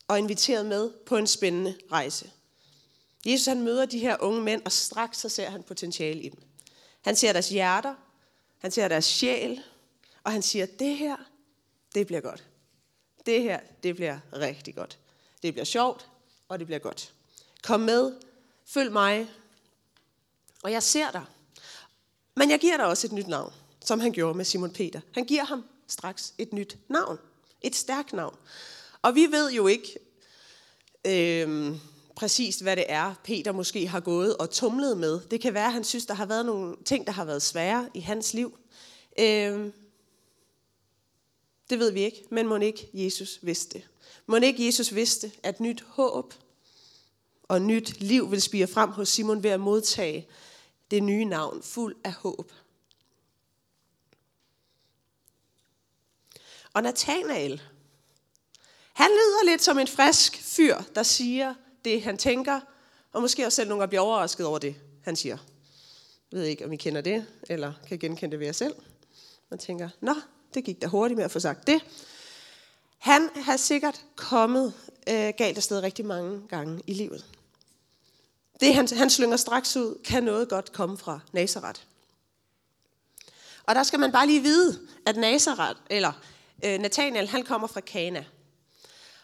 og 0.08 0.20
inviteret 0.20 0.66
med 0.66 0.92
på 1.06 1.18
en 1.18 1.28
spændende 1.28 1.78
rejse. 1.92 2.32
Jesus 3.26 3.46
han 3.46 3.62
møder 3.62 3.86
de 3.86 4.00
her 4.00 4.18
unge 4.20 4.42
mænd, 4.42 4.62
og 4.66 4.72
straks 4.72 5.18
så 5.18 5.30
ser 5.30 5.50
han 5.50 5.64
potentiale 5.64 6.22
i 6.22 6.30
dem. 6.30 6.40
Han 7.06 7.16
ser 7.16 7.34
deres 7.34 7.50
hjerter, 7.50 7.96
han 8.60 8.72
ser 8.72 8.88
deres 8.88 9.06
sjæl, 9.06 9.64
og 10.24 10.32
han 10.32 10.42
siger, 10.42 10.66
det 10.66 10.98
her, 10.98 11.16
det 11.96 12.08
bliver 12.08 12.22
godt. 12.22 12.44
Det 13.26 13.42
her, 13.42 13.60
det 13.84 13.96
bliver 13.96 14.20
rigtig 14.34 14.76
godt. 14.76 15.00
Det 15.44 15.54
bliver 15.54 15.66
sjovt, 15.66 16.10
og 16.48 16.60
det 16.60 16.68
bliver 16.68 16.80
godt. 16.80 17.14
Kom 17.64 17.80
med, 17.80 18.14
følg 18.66 18.92
mig, 18.92 19.30
og 20.64 20.72
jeg 20.72 20.84
ser 20.84 21.12
dig. 21.12 21.26
Men 22.36 22.50
jeg 22.50 22.60
giver 22.60 22.78
dig 22.78 22.86
også 22.86 23.08
et 23.08 23.14
nyt 23.14 23.28
navn, 23.28 23.54
som 23.86 24.00
han 24.00 24.12
gjorde 24.12 24.38
med 24.38 24.46
Simon 24.46 24.74
Peter. 24.74 25.02
Han 25.12 25.26
giver 25.26 25.44
ham 25.44 25.66
straks 25.88 26.34
et 26.38 26.54
nyt 26.54 26.78
navn. 26.88 27.20
Et 27.62 27.76
stærkt 27.76 28.14
navn. 28.14 28.38
Og 29.02 29.16
vi 29.16 29.32
ved 29.32 29.52
jo 29.52 29.68
ikke, 29.68 30.00
øh, 31.06 31.76
præcist, 32.16 32.62
hvad 32.62 32.76
det 32.76 32.86
er, 32.88 33.14
Peter 33.24 33.52
måske 33.52 33.88
har 33.88 34.00
gået 34.00 34.38
og 34.38 34.52
tumlet 34.52 34.98
med. 34.98 35.20
Det 35.32 35.42
kan 35.42 35.54
være, 35.54 35.66
at 35.66 35.74
han 35.74 35.84
synes, 35.84 36.06
der 36.06 36.14
har 36.14 36.26
været 36.26 36.46
nogle 36.46 36.76
ting, 36.86 37.08
der 37.08 37.14
har 37.14 37.26
været 37.26 37.42
svære 37.42 37.90
i 37.94 38.00
hans 38.00 38.34
liv. 38.34 38.58
Øh, 39.20 39.72
det 41.70 41.80
ved 41.80 41.92
vi 41.92 42.02
ikke, 42.02 42.24
men 42.32 42.48
må 42.48 42.58
ikke 42.58 42.90
Jesus 42.94 43.40
vidste 43.42 43.78
det. 43.78 43.88
Må 44.26 44.36
ikke 44.36 44.66
Jesus 44.66 44.96
vidste, 44.96 45.32
at 45.44 45.60
nyt 45.60 45.84
håb 45.88 46.34
og 47.48 47.62
nyt 47.62 48.00
liv 48.00 48.32
vil 48.32 48.42
spire 48.42 48.68
frem 48.68 48.90
hos 48.90 49.10
Simon 49.10 49.44
ved 49.44 49.50
at 49.50 49.60
modtage 49.60 50.28
det 50.92 51.04
nye 51.04 51.26
navn, 51.26 51.64
fuld 51.64 51.96
af 52.04 52.14
håb. 52.14 52.52
Og 56.74 56.84
Nathanael, 56.84 57.62
han 58.94 59.12
lyder 59.12 59.46
lidt 59.46 59.64
som 59.64 59.80
en 59.80 59.88
frisk 59.88 60.42
fyr, 60.42 60.78
der 60.96 61.04
siger, 61.04 61.54
det, 61.86 62.04
han 62.04 62.18
tænker, 62.18 62.60
Og 63.14 63.22
måske 63.22 63.46
også 63.46 63.56
selv 63.56 63.70
nogle 63.70 63.82
gange 63.82 63.90
blive 63.90 64.02
overrasket 64.02 64.46
over 64.46 64.60
det, 64.60 64.76
han 65.04 65.16
siger. 65.16 65.38
Jeg 66.32 66.40
ved 66.40 66.44
ikke, 66.44 66.66
om 66.66 66.74
I 66.74 66.78
kender 66.78 67.02
det, 67.02 67.26
eller 67.50 67.74
kan 67.88 68.00
genkende 68.00 68.32
det 68.32 68.40
ved 68.40 68.48
jer 68.48 68.54
selv. 68.54 68.76
Man 69.50 69.60
tænker, 69.60 69.90
nå, 70.02 70.16
det 70.54 70.64
gik 70.64 70.82
da 70.82 70.88
hurtigt 70.88 71.18
med 71.18 71.26
at 71.26 71.32
få 71.32 71.40
sagt 71.40 71.68
det. 71.68 71.82
Han 72.98 73.30
har 73.36 73.58
sikkert 73.58 74.06
kommet 74.16 74.74
øh, 75.10 75.34
galt 75.38 75.58
afsted 75.58 75.80
rigtig 75.80 76.06
mange 76.06 76.48
gange 76.48 76.82
i 76.88 76.94
livet. 76.94 77.26
Det 78.60 78.76
han, 78.76 78.88
han 78.88 79.10
slynger 79.10 79.38
straks 79.38 79.78
ud, 79.78 80.02
kan 80.04 80.24
noget 80.24 80.50
godt 80.50 80.72
komme 80.72 80.98
fra 80.98 81.20
Nazareth. 81.32 81.82
Og 83.64 83.76
der 83.76 83.84
skal 83.84 84.00
man 84.00 84.12
bare 84.12 84.28
lige 84.28 84.42
vide, 84.42 84.80
at 85.06 85.18
Nazareth, 85.18 85.80
eller 85.90 86.12
øh, 86.66 86.80
Nathanael, 86.80 87.28
han 87.28 87.44
kommer 87.44 87.68
fra 87.68 87.82
Kana. 87.82 88.26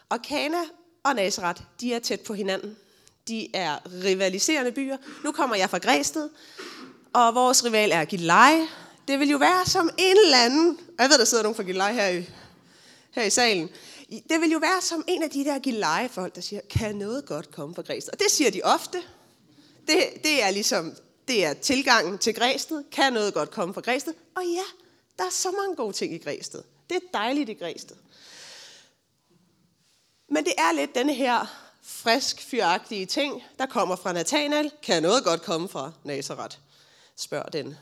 Og 0.08 0.22
Kana 0.22 0.58
og 1.02 1.14
Nazareth, 1.14 1.62
de 1.80 1.94
er 1.94 1.98
tæt 1.98 2.20
på 2.20 2.34
hinanden. 2.34 2.76
De 3.28 3.56
er 3.56 3.78
rivaliserende 4.04 4.72
byer. 4.72 4.96
Nu 5.24 5.32
kommer 5.32 5.56
jeg 5.56 5.70
fra 5.70 5.78
Græsted, 5.78 6.28
og 7.12 7.34
vores 7.34 7.64
rival 7.64 7.92
er 7.92 8.04
Gilleleje. 8.04 8.68
Det 9.08 9.18
vil 9.18 9.30
jo 9.30 9.38
være 9.38 9.66
som 9.66 9.90
en 9.98 10.16
eller 10.24 10.38
anden, 10.38 10.78
jeg 10.98 11.08
ved, 11.08 11.18
der 11.18 11.24
sidder 11.24 11.42
nogen 11.42 11.56
fra 11.56 11.62
Gilleleje 11.62 11.94
her 11.94 12.08
i, 12.08 12.24
her 13.10 13.22
i 13.22 13.30
salen. 13.30 13.68
Det 14.10 14.40
vil 14.40 14.50
jo 14.50 14.58
være 14.58 14.80
som 14.80 15.04
en 15.08 15.22
af 15.22 15.30
de 15.30 15.44
der 15.44 15.58
Gilleleje-folk, 15.58 16.34
der 16.34 16.40
siger, 16.40 16.60
kan 16.70 16.96
noget 16.96 17.26
godt 17.26 17.50
komme 17.50 17.74
fra 17.74 17.82
Græsted? 17.82 18.12
Og 18.12 18.18
det 18.18 18.30
siger 18.30 18.50
de 18.50 18.60
ofte. 18.64 18.98
Det, 19.86 20.04
det 20.24 20.42
er 20.42 20.50
ligesom, 20.50 20.94
det 21.28 21.44
er 21.44 21.54
tilgangen 21.54 22.18
til 22.18 22.34
Græsted. 22.34 22.84
Kan 22.92 23.12
noget 23.12 23.34
godt 23.34 23.50
komme 23.50 23.74
fra 23.74 23.80
Græsted? 23.80 24.12
Og 24.34 24.42
ja, 24.44 24.64
der 25.18 25.24
er 25.24 25.30
så 25.30 25.50
mange 25.50 25.76
gode 25.76 25.92
ting 25.92 26.14
i 26.14 26.18
Græsted. 26.18 26.62
Det 26.90 26.96
er 26.96 27.18
dejligt 27.18 27.48
i 27.48 27.54
Græsted. 27.54 27.96
Men 30.32 30.44
det 30.44 30.52
er 30.58 30.72
lidt 30.72 30.94
denne 30.94 31.14
her 31.14 31.46
frisk, 31.82 32.42
fyragtige 32.42 33.06
ting, 33.06 33.42
der 33.58 33.66
kommer 33.66 33.96
fra 33.96 34.12
Nathanael. 34.12 34.70
Kan 34.82 35.02
noget 35.02 35.24
godt 35.24 35.42
komme 35.42 35.68
fra 35.68 35.92
Nazareth? 36.04 36.56
Spørger 37.16 37.48
den 37.48 37.76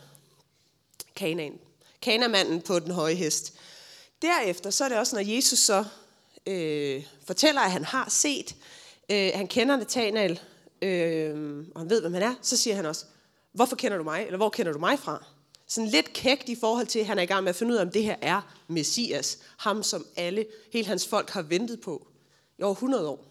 kanan. 1.17 1.59
Kanamanden 2.03 2.61
på 2.61 2.79
den 2.79 2.91
høje 2.91 3.15
hest. 3.15 3.53
Derefter 4.23 4.71
så 4.71 4.85
er 4.85 4.89
det 4.89 4.99
også, 4.99 5.17
når 5.17 5.35
Jesus 5.35 5.59
så 5.59 5.85
øh, 6.47 7.05
fortæller, 7.27 7.61
at 7.61 7.71
han 7.71 7.85
har 7.85 8.09
set, 8.09 8.57
øh, 9.11 9.31
han 9.35 9.47
kender 9.47 9.77
Nathanael, 9.77 10.41
øh, 10.83 11.65
og 11.75 11.81
han 11.81 11.91
ved, 11.91 12.01
hvem 12.01 12.15
han 12.15 12.23
er, 12.23 12.35
så 12.43 12.57
siger 12.57 12.77
han 12.77 12.87
også, 12.87 13.05
hvorfor 13.53 13.77
kender 13.77 13.99
du 13.99 14.05
mig, 14.05 14.25
eller 14.25 14.37
hvor 14.37 14.51
kender 14.51 14.73
du 14.73 14.79
mig 14.79 14.99
fra? 14.99 15.25
Sådan 15.67 15.91
lidt 15.91 16.13
kægt 16.13 16.49
i 16.49 16.57
forhold 16.61 16.87
til, 16.87 16.99
at 16.99 17.07
han 17.07 17.19
er 17.19 17.23
i 17.23 17.27
gang 17.27 17.45
med 17.45 17.51
at 17.51 17.57
finde 17.57 17.73
ud 17.73 17.79
af, 17.79 17.83
om 17.83 17.91
det 17.91 18.05
her 18.05 18.17
er 18.23 18.41
Messias, 18.69 19.39
ham 19.57 19.83
som 19.83 20.07
alle, 20.17 20.47
hele 20.73 20.87
hans 20.87 21.09
folk 21.09 21.31
har 21.31 21.43
ventet 21.43 21.81
på 21.81 22.07
i 22.61 22.63
over 22.63 22.75
100 22.75 23.09
år. 23.09 23.25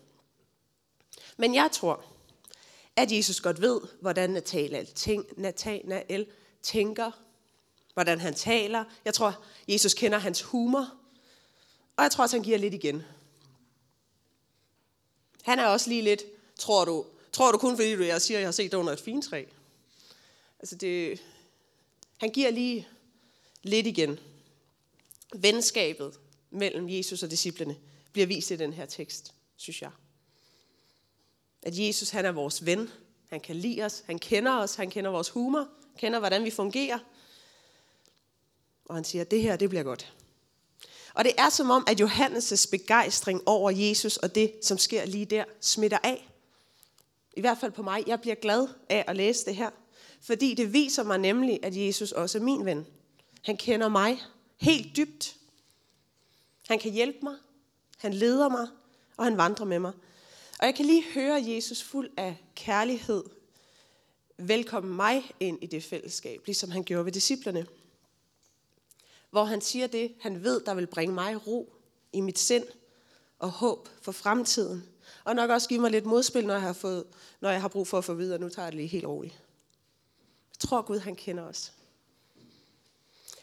Men 1.38 1.55
jeg 1.55 1.69
tror, 1.71 2.05
at 2.95 3.12
Jesus 3.12 3.41
godt 3.41 3.62
ved, 3.62 3.81
hvordan 4.01 4.29
Nathanael, 5.38 6.27
tænker, 6.63 7.12
hvordan 7.93 8.19
han 8.19 8.33
taler. 8.33 8.83
Jeg 9.05 9.13
tror, 9.13 9.43
Jesus 9.67 9.93
kender 9.93 10.17
hans 10.17 10.41
humor, 10.41 10.93
og 11.98 12.03
jeg 12.03 12.12
tror 12.12 12.24
også, 12.24 12.36
han 12.36 12.43
giver 12.43 12.57
lidt 12.57 12.74
igen. 12.74 13.03
Han 15.43 15.59
er 15.59 15.65
også 15.65 15.89
lige 15.89 16.01
lidt, 16.01 16.24
tror 16.55 16.86
du, 16.86 17.05
tror 17.31 17.51
du 17.51 17.57
kun 17.57 17.75
fordi 17.75 17.95
du, 17.95 18.03
jeg 18.03 18.21
siger, 18.21 18.38
at 18.38 18.41
jeg 18.41 18.48
har 18.48 18.51
set 18.51 18.71
dig 18.71 18.79
under 18.79 18.93
et 18.93 19.00
fint 19.00 19.25
træ? 19.25 19.45
Altså 20.59 20.75
det, 20.75 21.21
han 22.17 22.29
giver 22.29 22.51
lige 22.51 22.88
lidt 23.63 23.88
igen. 23.88 24.19
Venskabet 25.36 26.19
mellem 26.51 26.89
Jesus 26.89 27.24
og 27.24 27.31
disciplene 27.31 27.77
bliver 28.19 28.27
vist 28.27 28.51
i 28.51 28.55
den 28.55 28.73
her 28.73 28.85
tekst, 28.85 29.33
synes 29.55 29.81
jeg. 29.81 29.91
At 31.61 31.79
Jesus 31.79 32.09
han 32.09 32.25
er 32.25 32.31
vores 32.31 32.65
ven. 32.65 32.89
Han 33.29 33.39
kan 33.39 33.55
lide 33.55 33.83
os. 33.83 34.03
Han 34.05 34.19
kender 34.19 34.57
os. 34.57 34.75
Han 34.75 34.89
kender 34.89 35.11
vores 35.11 35.29
humor. 35.29 35.67
Kender, 35.97 36.19
hvordan 36.19 36.43
vi 36.43 36.49
fungerer. 36.49 36.99
Og 38.85 38.95
han 38.95 39.03
siger, 39.03 39.23
det 39.23 39.41
her, 39.41 39.55
det 39.55 39.69
bliver 39.69 39.83
godt. 39.83 40.13
Og 41.13 41.23
det 41.23 41.33
er 41.38 41.49
som 41.49 41.69
om, 41.69 41.83
at 41.88 42.01
Johannes' 42.01 42.69
begejstring 42.71 43.41
over 43.45 43.71
Jesus 43.71 44.17
og 44.17 44.35
det, 44.35 44.53
som 44.61 44.77
sker 44.77 45.05
lige 45.05 45.25
der, 45.25 45.45
smitter 45.61 45.97
af. 46.03 46.29
I 47.33 47.41
hvert 47.41 47.57
fald 47.57 47.71
på 47.71 47.83
mig. 47.83 48.03
Jeg 48.07 48.21
bliver 48.21 48.35
glad 48.35 48.67
af 48.89 49.05
at 49.07 49.15
læse 49.15 49.45
det 49.45 49.55
her. 49.55 49.69
Fordi 50.21 50.53
det 50.53 50.73
viser 50.73 51.03
mig 51.03 51.17
nemlig, 51.17 51.59
at 51.63 51.77
Jesus 51.77 52.11
også 52.11 52.38
er 52.38 52.41
min 52.41 52.65
ven. 52.65 52.88
Han 53.43 53.57
kender 53.57 53.89
mig 53.89 54.21
helt 54.57 54.97
dybt. 54.97 55.35
Han 56.67 56.79
kan 56.79 56.91
hjælpe 56.91 57.19
mig. 57.23 57.35
Han 58.00 58.13
leder 58.13 58.50
mig. 58.50 58.68
Og 59.18 59.25
han 59.25 59.38
vandrer 59.38 59.65
med 59.65 59.79
mig. 59.79 59.91
Og 60.60 60.65
jeg 60.65 60.75
kan 60.75 60.86
lige 60.86 61.03
høre 61.13 61.44
Jesus 61.48 61.84
fuld 61.84 62.10
af 62.18 62.38
kærlighed 62.56 63.24
velkommen 64.38 64.96
mig 64.96 65.32
ind 65.39 65.63
i 65.63 65.65
det 65.65 65.84
fællesskab, 65.84 66.46
ligesom 66.46 66.72
han 66.72 66.84
gjorde 66.84 67.06
ved 67.06 67.12
disciplerne. 67.12 67.68
Hvor 69.29 69.44
han 69.44 69.62
siger 69.62 69.88
det, 69.88 70.15
han 70.22 70.44
ved, 70.44 70.62
der 70.65 70.74
vil 70.74 70.88
bringe 70.88 71.15
mig 71.15 71.48
ro 71.48 71.74
i 72.13 72.22
mit 72.22 72.39
sind 72.39 72.65
og 73.39 73.50
håb 73.50 73.89
for 74.01 74.12
fremtiden. 74.12 74.84
Og 75.24 75.36
nok 75.36 75.50
også 75.50 75.70
give 75.70 75.79
mig 75.79 75.91
lidt 75.91 76.06
modspil, 76.06 76.46
når 76.46 76.53
jeg 76.53 76.62
har, 76.62 76.74
fået, 76.74 77.06
når 77.41 77.50
jeg 77.50 77.62
har 77.62 77.68
brug 77.68 77.88
for 77.88 77.98
at 77.98 78.06
få 78.06 78.13
videre. 78.13 78.39
Nu 78.39 78.50
tager 78.50 78.65
jeg 78.65 78.72
det 78.72 78.77
lige 78.77 78.88
helt 78.88 79.06
roligt. 79.06 79.34
Jeg 80.50 80.60
tror 80.70 80.82
Gud, 80.82 81.00
han 81.00 81.15
kender 81.15 81.44
os. 81.44 81.74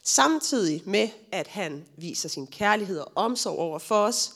Samtidig 0.03 0.83
med, 0.85 1.09
at 1.33 1.47
han 1.47 1.87
viser 1.97 2.29
sin 2.29 2.47
kærlighed 2.47 2.99
og 2.99 3.13
omsorg 3.15 3.59
over 3.59 3.79
for 3.79 4.05
os, 4.05 4.35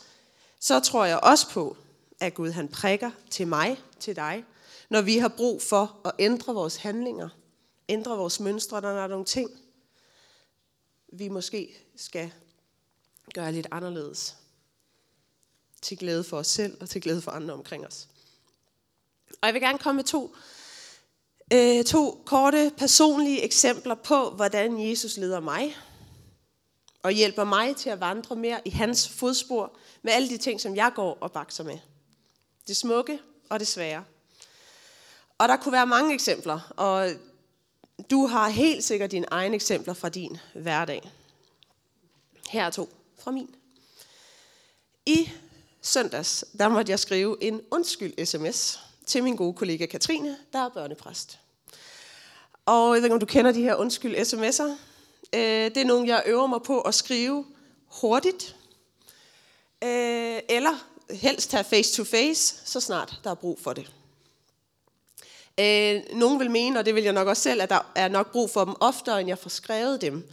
så 0.60 0.80
tror 0.80 1.04
jeg 1.04 1.20
også 1.22 1.50
på, 1.50 1.76
at 2.20 2.34
Gud 2.34 2.50
han 2.50 2.68
prikker 2.68 3.10
til 3.30 3.48
mig, 3.48 3.80
til 4.00 4.16
dig, 4.16 4.44
når 4.88 5.00
vi 5.02 5.18
har 5.18 5.28
brug 5.28 5.62
for 5.62 6.00
at 6.04 6.12
ændre 6.18 6.54
vores 6.54 6.76
handlinger, 6.76 7.28
ændre 7.88 8.16
vores 8.16 8.40
mønstre, 8.40 8.80
når 8.80 8.92
der 8.92 9.02
er 9.02 9.06
nogle 9.06 9.24
ting, 9.24 9.50
vi 11.12 11.28
måske 11.28 11.76
skal 11.96 12.32
gøre 13.34 13.52
lidt 13.52 13.66
anderledes. 13.70 14.36
Til 15.82 15.98
glæde 15.98 16.24
for 16.24 16.36
os 16.36 16.46
selv 16.46 16.76
og 16.80 16.88
til 16.88 17.00
glæde 17.00 17.22
for 17.22 17.30
andre 17.30 17.54
omkring 17.54 17.86
os. 17.86 18.08
Og 19.30 19.46
jeg 19.46 19.54
vil 19.54 19.62
gerne 19.62 19.78
komme 19.78 19.96
med 19.96 20.04
to, 20.04 20.34
øh, 21.52 21.84
to 21.84 22.22
korte 22.26 22.72
personlige 22.76 23.42
eksempler 23.42 23.94
på, 23.94 24.30
hvordan 24.30 24.88
Jesus 24.88 25.16
leder 25.16 25.40
mig 25.40 25.76
og 27.02 27.10
hjælper 27.12 27.44
mig 27.44 27.76
til 27.76 27.90
at 27.90 28.00
vandre 28.00 28.36
mere 28.36 28.60
i 28.64 28.70
hans 28.70 29.08
fodspor 29.08 29.76
med 30.02 30.12
alle 30.12 30.28
de 30.28 30.36
ting, 30.36 30.60
som 30.60 30.76
jeg 30.76 30.92
går 30.94 31.18
og 31.20 31.32
bakser 31.32 31.64
med. 31.64 31.78
Det 32.68 32.76
smukke 32.76 33.18
og 33.48 33.60
det 33.60 33.68
svære. 33.68 34.04
Og 35.38 35.48
der 35.48 35.56
kunne 35.56 35.72
være 35.72 35.86
mange 35.86 36.14
eksempler, 36.14 36.72
og 36.76 37.10
du 38.10 38.26
har 38.26 38.48
helt 38.48 38.84
sikkert 38.84 39.10
dine 39.10 39.26
egne 39.30 39.54
eksempler 39.54 39.94
fra 39.94 40.08
din 40.08 40.38
hverdag. 40.54 41.10
Her 42.48 42.64
er 42.64 42.70
to 42.70 42.90
fra 43.18 43.30
min. 43.30 43.54
I 45.06 45.30
søndags, 45.82 46.44
der 46.58 46.68
måtte 46.68 46.90
jeg 46.90 46.98
skrive 46.98 47.36
en 47.40 47.60
undskyld-sms 47.70 48.80
til 49.06 49.24
min 49.24 49.36
gode 49.36 49.54
kollega 49.54 49.86
Katrine, 49.86 50.36
der 50.52 50.58
er 50.58 50.68
børnepræst. 50.68 51.38
Og 52.66 52.94
jeg 52.94 53.02
ved 53.02 53.04
ikke, 53.04 53.14
om 53.14 53.20
du 53.20 53.26
kender 53.26 53.52
de 53.52 53.62
her 53.62 53.74
undskyld-sms'er. 53.74 54.89
Øh, 55.32 55.64
det 55.64 55.76
er 55.76 55.84
nogle, 55.84 56.08
jeg 56.08 56.22
øver 56.26 56.46
mig 56.46 56.62
på 56.62 56.80
at 56.80 56.94
skrive 56.94 57.44
hurtigt, 57.86 58.56
øh, 59.84 60.38
eller 60.48 60.86
helst 61.10 61.52
have 61.52 61.64
face 61.64 61.96
to 61.96 62.04
face, 62.04 62.56
så 62.64 62.80
snart 62.80 63.20
der 63.24 63.30
er 63.30 63.34
brug 63.34 63.58
for 63.60 63.72
det. 63.72 63.92
Øh, 65.60 66.02
nogen 66.18 66.38
vil 66.38 66.50
mene, 66.50 66.78
og 66.78 66.86
det 66.86 66.94
vil 66.94 67.04
jeg 67.04 67.12
nok 67.12 67.28
også 67.28 67.42
selv, 67.42 67.62
at 67.62 67.70
der 67.70 67.92
er 67.94 68.08
nok 68.08 68.32
brug 68.32 68.50
for 68.50 68.64
dem 68.64 68.74
oftere, 68.80 69.20
end 69.20 69.28
jeg 69.28 69.38
får 69.38 69.50
skrevet 69.50 70.00
dem. 70.00 70.28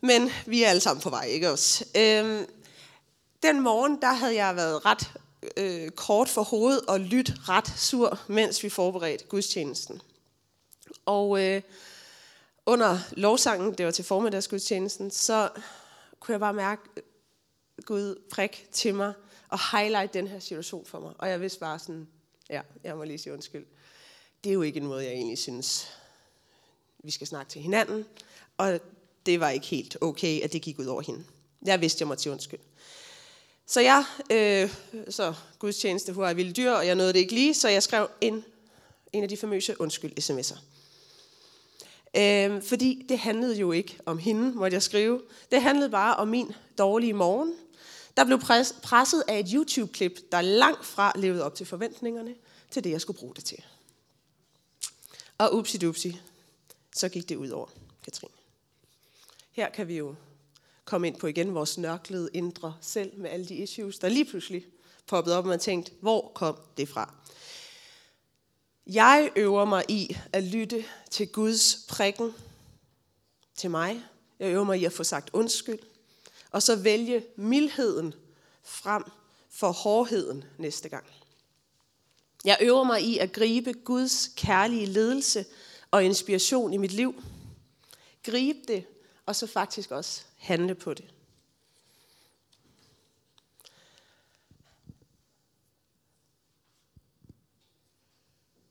Men 0.00 0.30
vi 0.46 0.62
er 0.62 0.68
alle 0.68 0.80
sammen 0.80 1.02
på 1.02 1.10
vej, 1.10 1.24
ikke 1.24 1.50
også? 1.50 1.84
Øh, 1.96 2.46
den 3.42 3.60
morgen, 3.60 4.00
der 4.00 4.12
havde 4.12 4.34
jeg 4.34 4.56
været 4.56 4.86
ret 4.86 5.10
øh, 5.56 5.90
kort 5.90 6.28
for 6.28 6.42
hovedet 6.42 6.80
og 6.88 7.00
lyt 7.00 7.32
ret 7.48 7.72
sur, 7.76 8.18
mens 8.26 8.62
vi 8.62 8.68
forberedte 8.68 9.24
gudstjenesten. 9.24 10.02
Og 11.06 11.44
øh, 11.44 11.62
under 12.66 12.98
lovsangen, 13.12 13.74
det 13.74 13.86
var 13.86 13.92
til 13.92 14.04
formiddagsgudstjenesten, 14.04 15.10
så 15.10 15.50
kunne 16.20 16.32
jeg 16.32 16.40
bare 16.40 16.54
mærke 16.54 16.82
Gud 17.84 18.22
prik 18.30 18.66
til 18.72 18.94
mig 18.94 19.12
og 19.48 19.78
highlight 19.78 20.14
den 20.14 20.28
her 20.28 20.38
situation 20.38 20.86
for 20.86 21.00
mig. 21.00 21.12
Og 21.18 21.28
jeg 21.28 21.40
vidste 21.40 21.60
bare 21.60 21.78
sådan, 21.78 22.08
ja, 22.50 22.60
jeg 22.84 22.96
må 22.96 23.04
lige 23.04 23.18
sige 23.18 23.32
undskyld. 23.32 23.66
Det 24.44 24.50
er 24.50 24.54
jo 24.54 24.62
ikke 24.62 24.80
en 24.80 24.86
måde, 24.86 25.04
jeg 25.04 25.12
egentlig 25.12 25.38
synes, 25.38 25.88
vi 27.04 27.10
skal 27.10 27.26
snakke 27.26 27.50
til 27.50 27.62
hinanden. 27.62 28.06
Og 28.56 28.80
det 29.26 29.40
var 29.40 29.50
ikke 29.50 29.66
helt 29.66 29.96
okay, 30.00 30.40
at 30.40 30.52
det 30.52 30.62
gik 30.62 30.78
ud 30.78 30.86
over 30.86 31.02
hende. 31.02 31.24
Jeg 31.62 31.80
vidste, 31.80 32.02
jeg 32.02 32.08
måtte 32.08 32.22
sige 32.22 32.32
undskyld. 32.32 32.60
Så 33.66 33.80
jeg, 33.80 34.04
øh, 34.30 34.74
så 35.08 35.34
gudstjeneste, 35.58 36.12
hvor 36.12 36.26
jeg 36.26 36.36
ville 36.36 36.52
dyr, 36.52 36.70
og 36.70 36.86
jeg 36.86 36.94
nåede 36.94 37.12
det 37.12 37.18
ikke 37.18 37.34
lige, 37.34 37.54
så 37.54 37.68
jeg 37.68 37.82
skrev 37.82 38.08
en, 38.20 38.44
en 39.12 39.22
af 39.22 39.28
de 39.28 39.36
famøse 39.36 39.80
undskyld 39.80 40.12
sms'er. 40.18 40.58
Øh, 42.16 42.62
fordi 42.62 43.06
det 43.08 43.18
handlede 43.18 43.58
jo 43.58 43.72
ikke 43.72 43.98
om 44.06 44.18
hende, 44.18 44.52
måtte 44.52 44.74
jeg 44.74 44.82
skrive. 44.82 45.22
Det 45.50 45.62
handlede 45.62 45.90
bare 45.90 46.16
om 46.16 46.28
min 46.28 46.52
dårlige 46.78 47.12
morgen, 47.12 47.54
der 48.16 48.24
blev 48.24 48.40
presset 48.82 49.24
af 49.28 49.38
et 49.38 49.46
YouTube-klip, 49.54 50.32
der 50.32 50.40
langt 50.40 50.86
fra 50.86 51.12
levede 51.16 51.44
op 51.44 51.54
til 51.54 51.66
forventningerne 51.66 52.34
til 52.70 52.84
det, 52.84 52.90
jeg 52.90 53.00
skulle 53.00 53.18
bruge 53.18 53.34
det 53.34 53.44
til. 53.44 53.64
Og 55.38 55.54
upsi 55.54 55.78
dupsi, 55.78 56.20
så 56.96 57.08
gik 57.08 57.28
det 57.28 57.36
ud 57.36 57.48
over 57.48 57.66
Katrine. 58.04 58.32
Her 59.52 59.70
kan 59.70 59.88
vi 59.88 59.96
jo 59.96 60.14
komme 60.84 61.06
ind 61.06 61.16
på 61.16 61.26
igen 61.26 61.54
vores 61.54 61.78
nørklede 61.78 62.30
indre 62.32 62.74
selv 62.80 63.18
med 63.18 63.30
alle 63.30 63.46
de 63.46 63.54
issues, 63.54 63.98
der 63.98 64.08
lige 64.08 64.24
pludselig 64.24 64.64
poppede 65.06 65.38
op, 65.38 65.44
og 65.44 65.48
man 65.48 65.58
tænkte, 65.58 65.92
hvor 66.00 66.32
kom 66.34 66.56
det 66.76 66.88
fra? 66.88 67.14
Jeg 68.92 69.32
øver 69.36 69.64
mig 69.64 69.84
i 69.88 70.16
at 70.32 70.44
lytte 70.44 70.84
til 71.10 71.28
Guds 71.28 71.86
prikken 71.88 72.34
til 73.54 73.70
mig. 73.70 74.04
Jeg 74.38 74.52
øver 74.52 74.64
mig 74.64 74.80
i 74.80 74.84
at 74.84 74.92
få 74.92 75.04
sagt 75.04 75.30
undskyld. 75.32 75.78
Og 76.50 76.62
så 76.62 76.76
vælge 76.76 77.24
mildheden 77.36 78.14
frem 78.62 79.04
for 79.50 79.72
hårdheden 79.72 80.44
næste 80.58 80.88
gang. 80.88 81.04
Jeg 82.44 82.58
øver 82.60 82.84
mig 82.84 83.02
i 83.02 83.18
at 83.18 83.32
gribe 83.32 83.72
Guds 83.72 84.30
kærlige 84.36 84.86
ledelse 84.86 85.44
og 85.90 86.04
inspiration 86.04 86.72
i 86.72 86.76
mit 86.76 86.92
liv. 86.92 87.22
Gribe 88.24 88.58
det, 88.68 88.84
og 89.26 89.36
så 89.36 89.46
faktisk 89.46 89.90
også 89.90 90.22
handle 90.36 90.74
på 90.74 90.94
det. 90.94 91.04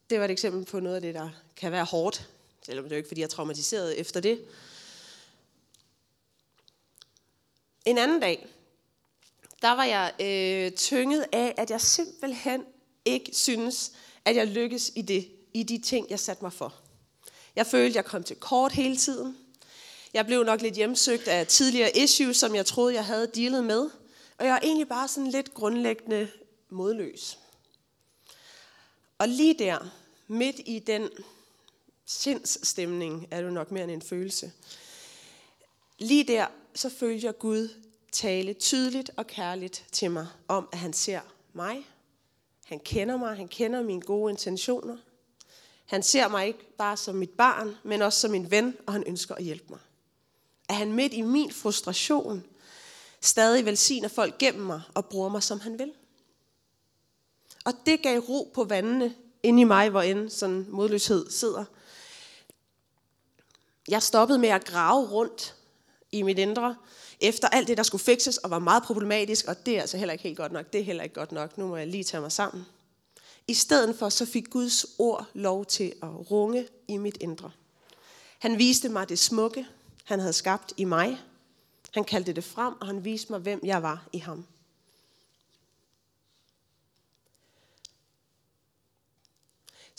Det 0.09 0.19
var 0.19 0.25
et 0.25 0.31
eksempel 0.31 0.65
på 0.65 0.79
noget 0.79 0.95
af 0.95 1.01
det, 1.01 1.13
der 1.13 1.29
kan 1.55 1.71
være 1.71 1.83
hårdt, 1.83 2.29
selvom 2.65 2.83
det 2.83 2.91
er 2.91 2.95
jo 2.95 2.97
ikke, 2.97 3.07
fordi 3.07 3.21
jeg 3.21 3.25
er 3.25 3.29
traumatiseret 3.29 3.99
efter 3.99 4.19
det. 4.19 4.45
En 7.85 7.97
anden 7.97 8.19
dag, 8.19 8.47
der 9.61 9.71
var 9.71 9.83
jeg 9.83 10.13
øh, 10.19 10.71
tynget 10.71 11.25
af, 11.31 11.53
at 11.57 11.69
jeg 11.69 11.81
simpelthen 11.81 12.65
ikke 13.05 13.31
synes, 13.33 13.91
at 14.25 14.35
jeg 14.35 14.47
lykkes 14.47 14.91
i, 14.95 15.01
det, 15.01 15.31
i 15.53 15.63
de 15.63 15.77
ting, 15.77 16.09
jeg 16.09 16.19
satte 16.19 16.43
mig 16.43 16.53
for. 16.53 16.73
Jeg 17.55 17.67
følte, 17.67 17.97
jeg 17.97 18.05
kom 18.05 18.23
til 18.23 18.35
kort 18.35 18.71
hele 18.71 18.97
tiden. 18.97 19.37
Jeg 20.13 20.25
blev 20.25 20.43
nok 20.43 20.61
lidt 20.61 20.75
hjemsøgt 20.75 21.27
af 21.27 21.47
tidligere 21.47 21.97
issues, 21.97 22.37
som 22.37 22.55
jeg 22.55 22.65
troede, 22.65 22.93
jeg 22.93 23.05
havde 23.05 23.31
dealet 23.35 23.63
med. 23.63 23.89
Og 24.37 24.45
jeg 24.45 24.53
var 24.53 24.59
egentlig 24.59 24.87
bare 24.87 25.07
sådan 25.07 25.31
lidt 25.31 25.53
grundlæggende 25.53 26.31
modløs. 26.69 27.39
Og 29.17 29.27
lige 29.27 29.59
der, 29.59 29.98
midt 30.29 30.55
i 30.65 30.79
den 30.79 31.09
sindsstemning, 32.05 33.27
er 33.31 33.41
det 33.41 33.53
nok 33.53 33.71
mere 33.71 33.83
end 33.83 33.91
en 33.91 34.01
følelse. 34.01 34.51
Lige 35.97 36.23
der, 36.23 36.47
så 36.75 36.89
følte 36.89 37.25
jeg 37.25 37.37
Gud 37.37 37.69
tale 38.11 38.53
tydeligt 38.53 39.11
og 39.17 39.27
kærligt 39.27 39.85
til 39.91 40.11
mig 40.11 40.27
om, 40.47 40.69
at 40.71 40.77
han 40.77 40.93
ser 40.93 41.21
mig. 41.53 41.87
Han 42.65 42.79
kender 42.79 43.17
mig, 43.17 43.35
han 43.35 43.47
kender 43.47 43.83
mine 43.83 44.01
gode 44.01 44.31
intentioner. 44.31 44.97
Han 45.85 46.03
ser 46.03 46.27
mig 46.27 46.47
ikke 46.47 46.75
bare 46.77 46.97
som 46.97 47.15
mit 47.15 47.29
barn, 47.29 47.75
men 47.83 48.01
også 48.01 48.19
som 48.19 48.31
min 48.31 48.51
ven, 48.51 48.77
og 48.87 48.93
han 48.93 49.03
ønsker 49.07 49.35
at 49.35 49.43
hjælpe 49.43 49.65
mig. 49.69 49.79
At 50.69 50.75
han 50.75 50.93
midt 50.93 51.13
i 51.13 51.21
min 51.21 51.51
frustration 51.51 52.45
stadig 53.21 53.65
velsigner 53.65 54.07
folk 54.07 54.37
gennem 54.37 54.65
mig 54.65 54.81
og 54.93 55.05
bruger 55.05 55.29
mig, 55.29 55.43
som 55.43 55.59
han 55.59 55.79
vil. 55.79 55.91
Og 57.65 57.73
det 57.85 58.01
gav 58.01 58.19
ro 58.19 58.51
på 58.53 58.63
vandene 58.63 59.15
inde 59.43 59.61
i 59.61 59.63
mig, 59.63 59.89
hvor 59.89 60.01
end 60.01 60.29
sådan 60.29 60.65
modløshed 60.69 61.29
sidder. 61.29 61.65
Jeg 63.87 64.03
stoppede 64.03 64.39
med 64.39 64.49
at 64.49 64.65
grave 64.65 65.07
rundt 65.07 65.55
i 66.11 66.21
mit 66.21 66.39
indre, 66.39 66.75
efter 67.21 67.47
alt 67.47 67.67
det, 67.67 67.77
der 67.77 67.83
skulle 67.83 68.03
fikses, 68.03 68.37
og 68.37 68.49
var 68.49 68.59
meget 68.59 68.83
problematisk, 68.83 69.47
og 69.47 69.65
det 69.65 69.77
er 69.77 69.81
altså 69.81 69.97
heller 69.97 70.11
ikke 70.11 70.23
helt 70.23 70.37
godt 70.37 70.51
nok, 70.51 70.73
det 70.73 70.81
er 70.81 70.85
heller 70.85 71.03
ikke 71.03 71.15
godt 71.15 71.31
nok, 71.31 71.57
nu 71.57 71.67
må 71.67 71.77
jeg 71.77 71.87
lige 71.87 72.03
tage 72.03 72.21
mig 72.21 72.31
sammen. 72.31 72.65
I 73.47 73.53
stedet 73.53 73.95
for, 73.95 74.09
så 74.09 74.25
fik 74.25 74.49
Guds 74.49 74.85
ord 74.97 75.25
lov 75.33 75.65
til 75.65 75.93
at 76.03 76.31
runge 76.31 76.67
i 76.87 76.97
mit 76.97 77.17
indre. 77.21 77.51
Han 78.39 78.57
viste 78.57 78.89
mig 78.89 79.09
det 79.09 79.19
smukke, 79.19 79.65
han 80.03 80.19
havde 80.19 80.33
skabt 80.33 80.73
i 80.77 80.83
mig. 80.83 81.21
Han 81.93 82.03
kaldte 82.03 82.33
det 82.33 82.43
frem, 82.43 82.73
og 82.81 82.87
han 82.87 83.05
viste 83.05 83.31
mig, 83.31 83.39
hvem 83.39 83.59
jeg 83.63 83.83
var 83.83 84.07
i 84.13 84.17
ham. 84.17 84.45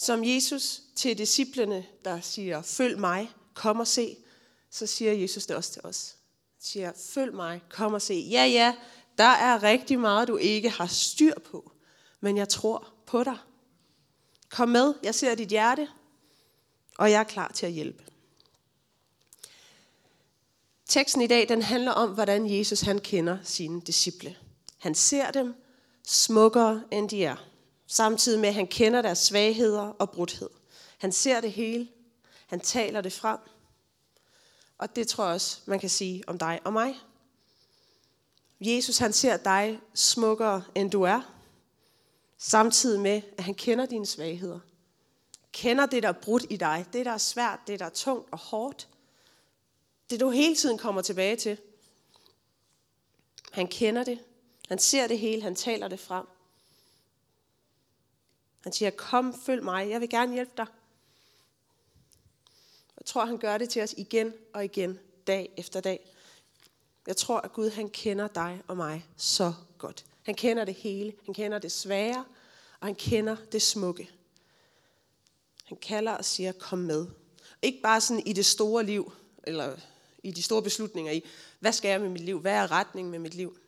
Som 0.00 0.24
Jesus 0.24 0.82
til 0.96 1.18
disciplene, 1.18 1.86
der 2.04 2.20
siger, 2.20 2.62
følg 2.62 2.98
mig, 2.98 3.30
kom 3.54 3.80
og 3.80 3.86
se, 3.86 4.16
så 4.70 4.86
siger 4.86 5.12
Jesus 5.12 5.46
det 5.46 5.56
også 5.56 5.72
til 5.72 5.82
os. 5.84 6.16
Han 6.54 6.62
siger, 6.62 6.92
følg 6.96 7.34
mig, 7.34 7.62
kom 7.70 7.94
og 7.94 8.02
se. 8.02 8.14
Ja, 8.30 8.44
ja, 8.44 8.74
der 9.18 9.24
er 9.24 9.62
rigtig 9.62 10.00
meget, 10.00 10.28
du 10.28 10.36
ikke 10.36 10.70
har 10.70 10.86
styr 10.86 11.34
på, 11.50 11.72
men 12.20 12.36
jeg 12.36 12.48
tror 12.48 12.92
på 13.06 13.24
dig. 13.24 13.38
Kom 14.50 14.68
med, 14.68 14.94
jeg 15.02 15.14
ser 15.14 15.34
dit 15.34 15.48
hjerte, 15.48 15.88
og 16.98 17.10
jeg 17.10 17.20
er 17.20 17.24
klar 17.24 17.52
til 17.54 17.66
at 17.66 17.72
hjælpe. 17.72 18.04
Teksten 20.86 21.22
i 21.22 21.26
dag 21.26 21.48
den 21.48 21.62
handler 21.62 21.92
om, 21.92 22.10
hvordan 22.10 22.58
Jesus 22.58 22.80
han 22.80 22.98
kender 22.98 23.38
sine 23.44 23.80
disciple. 23.80 24.36
Han 24.78 24.94
ser 24.94 25.30
dem 25.30 25.54
smukkere, 26.06 26.84
end 26.90 27.08
de 27.08 27.24
er. 27.24 27.49
Samtidig 27.92 28.40
med, 28.40 28.48
at 28.48 28.54
han 28.54 28.66
kender 28.66 29.02
deres 29.02 29.18
svagheder 29.18 29.82
og 29.82 30.10
brudhed. 30.10 30.50
Han 30.98 31.12
ser 31.12 31.40
det 31.40 31.52
hele. 31.52 31.88
Han 32.46 32.60
taler 32.60 33.00
det 33.00 33.12
frem. 33.12 33.38
Og 34.78 34.96
det 34.96 35.08
tror 35.08 35.24
jeg 35.24 35.34
også, 35.34 35.60
man 35.66 35.78
kan 35.78 35.90
sige 35.90 36.24
om 36.26 36.38
dig 36.38 36.60
og 36.64 36.72
mig. 36.72 37.00
Jesus 38.60 38.98
han 38.98 39.12
ser 39.12 39.36
dig 39.36 39.80
smukkere, 39.94 40.64
end 40.74 40.90
du 40.90 41.02
er. 41.02 41.20
Samtidig 42.38 43.00
med, 43.00 43.22
at 43.38 43.44
han 43.44 43.54
kender 43.54 43.86
dine 43.86 44.06
svagheder. 44.06 44.60
Kender 45.52 45.86
det, 45.86 46.02
der 46.02 46.08
er 46.08 46.20
brudt 46.22 46.46
i 46.50 46.56
dig. 46.56 46.86
Det, 46.92 47.06
der 47.06 47.12
er 47.12 47.18
svært, 47.18 47.60
det, 47.66 47.80
der 47.80 47.86
er 47.86 47.90
tungt 47.90 48.32
og 48.32 48.38
hårdt. 48.38 48.88
Det, 50.10 50.20
du 50.20 50.30
hele 50.30 50.56
tiden 50.56 50.78
kommer 50.78 51.02
tilbage 51.02 51.36
til. 51.36 51.58
Han 53.52 53.66
kender 53.66 54.04
det. 54.04 54.18
Han 54.68 54.78
ser 54.78 55.06
det 55.06 55.18
hele. 55.18 55.42
Han 55.42 55.54
taler 55.54 55.88
det 55.88 56.00
frem. 56.00 56.26
Han 58.60 58.72
siger, 58.72 58.90
kom, 58.90 59.40
følg 59.42 59.64
mig. 59.64 59.90
Jeg 59.90 60.00
vil 60.00 60.08
gerne 60.08 60.32
hjælpe 60.34 60.52
dig. 60.56 60.66
Jeg 62.98 63.06
tror, 63.06 63.24
han 63.24 63.38
gør 63.38 63.58
det 63.58 63.68
til 63.68 63.82
os 63.82 63.94
igen 63.96 64.32
og 64.54 64.64
igen, 64.64 64.98
dag 65.26 65.52
efter 65.56 65.80
dag. 65.80 66.10
Jeg 67.06 67.16
tror, 67.16 67.40
at 67.40 67.52
Gud 67.52 67.70
han 67.70 67.90
kender 67.90 68.28
dig 68.28 68.62
og 68.68 68.76
mig 68.76 69.06
så 69.16 69.54
godt. 69.78 70.04
Han 70.22 70.34
kender 70.34 70.64
det 70.64 70.74
hele. 70.74 71.12
Han 71.24 71.34
kender 71.34 71.58
det 71.58 71.72
svære, 71.72 72.24
og 72.80 72.86
han 72.86 72.94
kender 72.94 73.36
det 73.52 73.62
smukke. 73.62 74.10
Han 75.64 75.76
kalder 75.76 76.12
og 76.12 76.24
siger, 76.24 76.52
kom 76.52 76.78
med. 76.78 77.06
Ikke 77.62 77.80
bare 77.82 78.00
sådan 78.00 78.26
i 78.26 78.32
det 78.32 78.46
store 78.46 78.84
liv, 78.84 79.12
eller 79.44 79.76
i 80.22 80.30
de 80.30 80.42
store 80.42 80.62
beslutninger 80.62 81.12
i, 81.12 81.24
hvad 81.60 81.72
skal 81.72 81.88
jeg 81.88 82.00
med 82.00 82.08
mit 82.08 82.22
liv? 82.22 82.40
Hvad 82.40 82.52
er 82.52 82.70
retningen 82.70 83.10
med 83.10 83.18
mit 83.18 83.34
liv? 83.34 83.58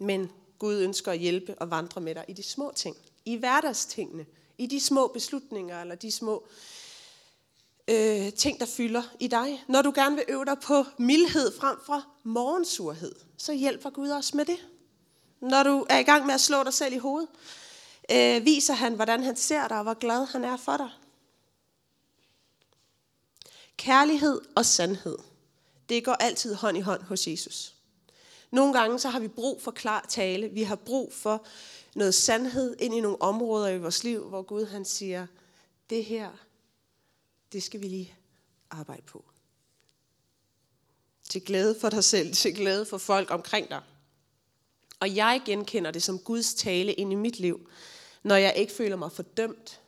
Men 0.00 0.32
Gud 0.58 0.74
ønsker 0.74 1.12
at 1.12 1.18
hjælpe 1.18 1.54
og 1.54 1.70
vandre 1.70 2.00
med 2.00 2.14
dig 2.14 2.24
i 2.28 2.32
de 2.32 2.42
små 2.42 2.72
ting. 2.76 2.96
I 3.24 3.36
hverdagstingene. 3.36 4.26
I 4.58 4.66
de 4.66 4.80
små 4.80 5.06
beslutninger, 5.06 5.80
eller 5.80 5.94
de 5.94 6.12
små 6.12 6.48
øh, 7.88 8.32
ting, 8.32 8.60
der 8.60 8.66
fylder 8.66 9.02
i 9.20 9.28
dig. 9.28 9.64
Når 9.68 9.82
du 9.82 9.92
gerne 9.94 10.16
vil 10.16 10.24
øve 10.28 10.44
dig 10.44 10.56
på 10.62 10.84
mildhed 10.98 11.58
frem 11.58 11.76
for 11.86 12.06
morgensurhed, 12.24 13.14
så 13.36 13.52
hjælper 13.52 13.90
Gud 13.90 14.08
også 14.08 14.36
med 14.36 14.44
det. 14.44 14.58
Når 15.40 15.62
du 15.62 15.86
er 15.88 15.98
i 15.98 16.02
gang 16.02 16.26
med 16.26 16.34
at 16.34 16.40
slå 16.40 16.64
dig 16.64 16.74
selv 16.74 16.94
i 16.94 16.98
hovedet, 16.98 17.28
øh, 18.12 18.44
viser 18.44 18.74
han, 18.74 18.94
hvordan 18.94 19.22
han 19.22 19.36
ser 19.36 19.68
dig, 19.68 19.76
og 19.76 19.82
hvor 19.82 19.94
glad 19.94 20.26
han 20.26 20.44
er 20.44 20.56
for 20.56 20.76
dig. 20.76 20.90
Kærlighed 23.76 24.40
og 24.54 24.66
sandhed, 24.66 25.18
det 25.88 26.04
går 26.04 26.12
altid 26.12 26.54
hånd 26.54 26.76
i 26.76 26.80
hånd 26.80 27.02
hos 27.02 27.26
Jesus. 27.26 27.75
Nogle 28.50 28.78
gange 28.78 28.98
så 28.98 29.08
har 29.08 29.20
vi 29.20 29.28
brug 29.28 29.62
for 29.62 29.70
klar 29.70 30.06
tale. 30.08 30.48
Vi 30.48 30.62
har 30.62 30.76
brug 30.76 31.12
for 31.12 31.46
noget 31.94 32.14
sandhed 32.14 32.76
ind 32.78 32.94
i 32.94 33.00
nogle 33.00 33.22
områder 33.22 33.68
i 33.68 33.78
vores 33.78 34.04
liv, 34.04 34.28
hvor 34.28 34.42
Gud 34.42 34.64
han 34.64 34.84
siger, 34.84 35.26
det 35.90 36.04
her, 36.04 36.30
det 37.52 37.62
skal 37.62 37.80
vi 37.80 37.88
lige 37.88 38.14
arbejde 38.70 39.02
på. 39.02 39.24
Til 41.28 41.44
glæde 41.44 41.76
for 41.80 41.90
dig 41.90 42.04
selv, 42.04 42.32
til 42.32 42.54
glæde 42.54 42.86
for 42.86 42.98
folk 42.98 43.30
omkring 43.30 43.68
dig. 43.68 43.82
Og 45.00 45.16
jeg 45.16 45.42
genkender 45.46 45.90
det 45.90 46.02
som 46.02 46.18
Guds 46.18 46.54
tale 46.54 46.92
ind 46.92 47.12
i 47.12 47.14
mit 47.14 47.38
liv, 47.38 47.70
når 48.22 48.36
jeg 48.36 48.54
ikke 48.56 48.72
føler 48.72 48.96
mig 48.96 49.12
fordømt, 49.12 49.80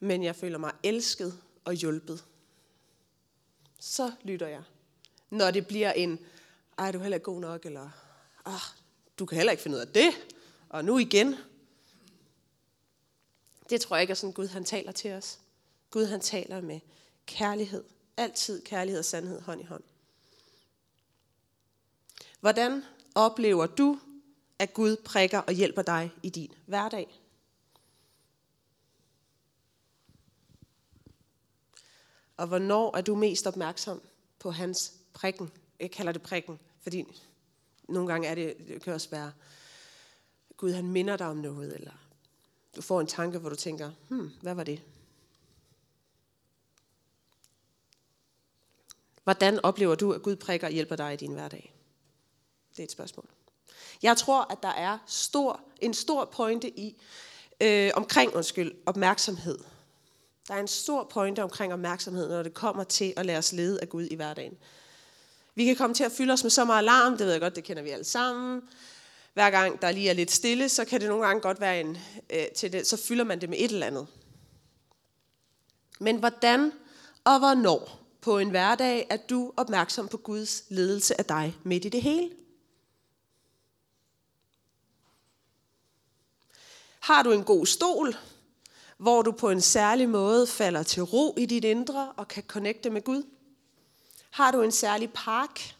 men 0.00 0.22
jeg 0.22 0.36
føler 0.36 0.58
mig 0.58 0.72
elsket 0.82 1.38
og 1.64 1.74
hjulpet. 1.74 2.24
Så 3.80 4.12
lytter 4.22 4.46
jeg. 4.46 4.62
Når 5.30 5.50
det 5.50 5.66
bliver 5.66 5.92
en, 5.92 6.18
ej, 6.78 6.92
du 6.92 6.98
er 6.98 7.02
heller 7.02 7.16
ikke 7.16 7.24
god 7.24 7.40
nok, 7.40 7.66
eller 7.66 7.90
ah, 8.44 8.60
du 9.18 9.26
kan 9.26 9.36
heller 9.36 9.50
ikke 9.50 9.62
finde 9.62 9.76
ud 9.76 9.80
af 9.80 9.88
det, 9.88 10.10
og 10.68 10.84
nu 10.84 10.98
igen. 10.98 11.34
Det 13.70 13.80
tror 13.80 13.96
jeg 13.96 14.02
ikke 14.02 14.10
er 14.10 14.14
sådan, 14.14 14.32
Gud 14.32 14.48
han 14.48 14.64
taler 14.64 14.92
til 14.92 15.12
os. 15.12 15.38
Gud 15.90 16.04
han 16.04 16.20
taler 16.20 16.60
med 16.60 16.80
kærlighed. 17.26 17.84
Altid 18.16 18.62
kærlighed 18.62 18.98
og 18.98 19.04
sandhed 19.04 19.40
hånd 19.40 19.60
i 19.60 19.64
hånd. 19.64 19.82
Hvordan 22.40 22.82
oplever 23.14 23.66
du, 23.66 24.00
at 24.58 24.74
Gud 24.74 24.96
prikker 24.96 25.38
og 25.38 25.52
hjælper 25.52 25.82
dig 25.82 26.12
i 26.22 26.30
din 26.30 26.52
hverdag? 26.66 27.20
Og 32.36 32.46
hvornår 32.46 32.96
er 32.96 33.00
du 33.00 33.14
mest 33.14 33.46
opmærksom 33.46 34.02
på 34.38 34.50
hans 34.50 34.92
prikken? 35.12 35.52
Jeg 35.80 35.90
kalder 35.90 36.12
det 36.12 36.22
prikken, 36.22 36.60
fordi 36.82 37.20
nogle 37.88 38.08
gange 38.08 38.28
er 38.28 38.34
det, 38.34 38.56
det 38.68 38.82
kan 38.82 38.92
også 38.92 39.10
være, 39.10 39.32
Gud 40.56 40.72
han 40.72 40.86
minder 40.86 41.16
dig 41.16 41.26
om 41.26 41.36
noget, 41.36 41.74
eller 41.74 41.92
du 42.76 42.82
får 42.82 43.00
en 43.00 43.06
tanke, 43.06 43.38
hvor 43.38 43.48
du 43.48 43.56
tænker, 43.56 43.90
hmm, 44.08 44.32
hvad 44.40 44.54
var 44.54 44.64
det? 44.64 44.82
Hvordan 49.24 49.64
oplever 49.64 49.94
du, 49.94 50.12
at 50.12 50.22
Gud 50.22 50.36
prikker 50.36 50.66
og 50.66 50.72
hjælper 50.72 50.96
dig 50.96 51.12
i 51.12 51.16
din 51.16 51.32
hverdag? 51.32 51.74
Det 52.70 52.78
er 52.78 52.84
et 52.84 52.90
spørgsmål. 52.90 53.28
Jeg 54.02 54.16
tror, 54.16 54.52
at 54.52 54.58
der 54.62 54.68
er 54.68 54.98
stor, 55.06 55.60
en 55.80 55.94
stor 55.94 56.24
pointe 56.24 56.78
i, 56.78 56.96
øh, 57.60 57.90
omkring 57.94 58.34
undskyld, 58.34 58.72
opmærksomhed. 58.86 59.58
Der 60.48 60.54
er 60.54 60.60
en 60.60 60.68
stor 60.68 61.04
pointe 61.04 61.42
omkring 61.42 61.72
opmærksomhed, 61.72 62.28
når 62.28 62.42
det 62.42 62.54
kommer 62.54 62.84
til 62.84 63.14
at 63.16 63.26
lade 63.26 63.38
os 63.38 63.52
lede 63.52 63.80
af 63.80 63.88
Gud 63.88 64.04
i 64.04 64.14
hverdagen. 64.14 64.58
Vi 65.54 65.64
kan 65.64 65.76
komme 65.76 65.94
til 65.94 66.04
at 66.04 66.12
fylde 66.12 66.32
os 66.32 66.42
med 66.42 66.50
så 66.50 66.64
meget 66.64 66.78
alarm, 66.78 67.16
det 67.16 67.26
ved 67.26 67.32
jeg 67.32 67.40
godt, 67.40 67.56
det 67.56 67.64
kender 67.64 67.82
vi 67.82 67.90
alle 67.90 68.04
sammen. 68.04 68.62
Hver 69.34 69.50
gang 69.50 69.82
der 69.82 69.90
lige 69.90 70.10
er 70.10 70.14
lidt 70.14 70.30
stille, 70.30 70.68
så 70.68 70.84
kan 70.84 71.00
det 71.00 71.08
nogle 71.08 71.26
gange 71.26 71.40
godt 71.40 71.60
være 71.60 71.80
en, 71.80 71.98
øh, 72.30 72.46
til 72.56 72.72
det, 72.72 72.86
så 72.86 72.96
fylder 72.96 73.24
man 73.24 73.40
det 73.40 73.48
med 73.48 73.58
et 73.58 73.72
eller 73.72 73.86
andet. 73.86 74.06
Men 76.00 76.16
hvordan 76.16 76.72
og 77.24 77.38
hvornår 77.38 78.00
på 78.20 78.38
en 78.38 78.50
hverdag 78.50 79.06
er 79.10 79.16
du 79.16 79.52
opmærksom 79.56 80.08
på 80.08 80.16
Guds 80.16 80.64
ledelse 80.68 81.18
af 81.18 81.24
dig 81.24 81.56
midt 81.64 81.84
i 81.84 81.88
det 81.88 82.02
hele? 82.02 82.30
Har 87.00 87.22
du 87.22 87.32
en 87.32 87.44
god 87.44 87.66
stol, 87.66 88.16
hvor 88.98 89.22
du 89.22 89.32
på 89.32 89.50
en 89.50 89.60
særlig 89.60 90.08
måde 90.08 90.46
falder 90.46 90.82
til 90.82 91.02
ro 91.02 91.34
i 91.38 91.46
dit 91.46 91.64
indre 91.64 92.12
og 92.16 92.28
kan 92.28 92.42
connecte 92.42 92.90
med 92.90 93.02
Gud? 93.02 93.22
Har 94.34 94.50
du 94.50 94.62
en 94.62 94.72
særlig 94.72 95.10
park, 95.12 95.76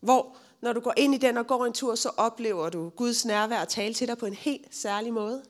hvor 0.00 0.36
når 0.60 0.72
du 0.72 0.80
går 0.80 0.94
ind 0.96 1.14
i 1.14 1.18
den 1.18 1.36
og 1.36 1.46
går 1.46 1.66
en 1.66 1.72
tur, 1.72 1.94
så 1.94 2.10
oplever 2.16 2.70
du 2.70 2.88
Guds 2.88 3.24
nærvær 3.24 3.60
og 3.60 3.68
tale 3.68 3.94
til 3.94 4.08
dig 4.08 4.18
på 4.18 4.26
en 4.26 4.34
helt 4.34 4.74
særlig 4.74 5.12
måde? 5.12 5.42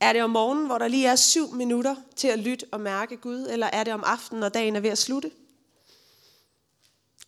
Er 0.00 0.12
det 0.12 0.22
om 0.22 0.30
morgenen, 0.30 0.66
hvor 0.66 0.78
der 0.78 0.88
lige 0.88 1.06
er 1.06 1.16
syv 1.16 1.54
minutter 1.54 1.96
til 2.16 2.28
at 2.28 2.38
lytte 2.38 2.66
og 2.72 2.80
mærke 2.80 3.16
Gud, 3.16 3.46
eller 3.50 3.66
er 3.66 3.84
det 3.84 3.94
om 3.94 4.02
aftenen, 4.06 4.40
når 4.40 4.48
dagen 4.48 4.76
er 4.76 4.80
ved 4.80 4.90
at 4.90 4.98
slutte? 4.98 5.30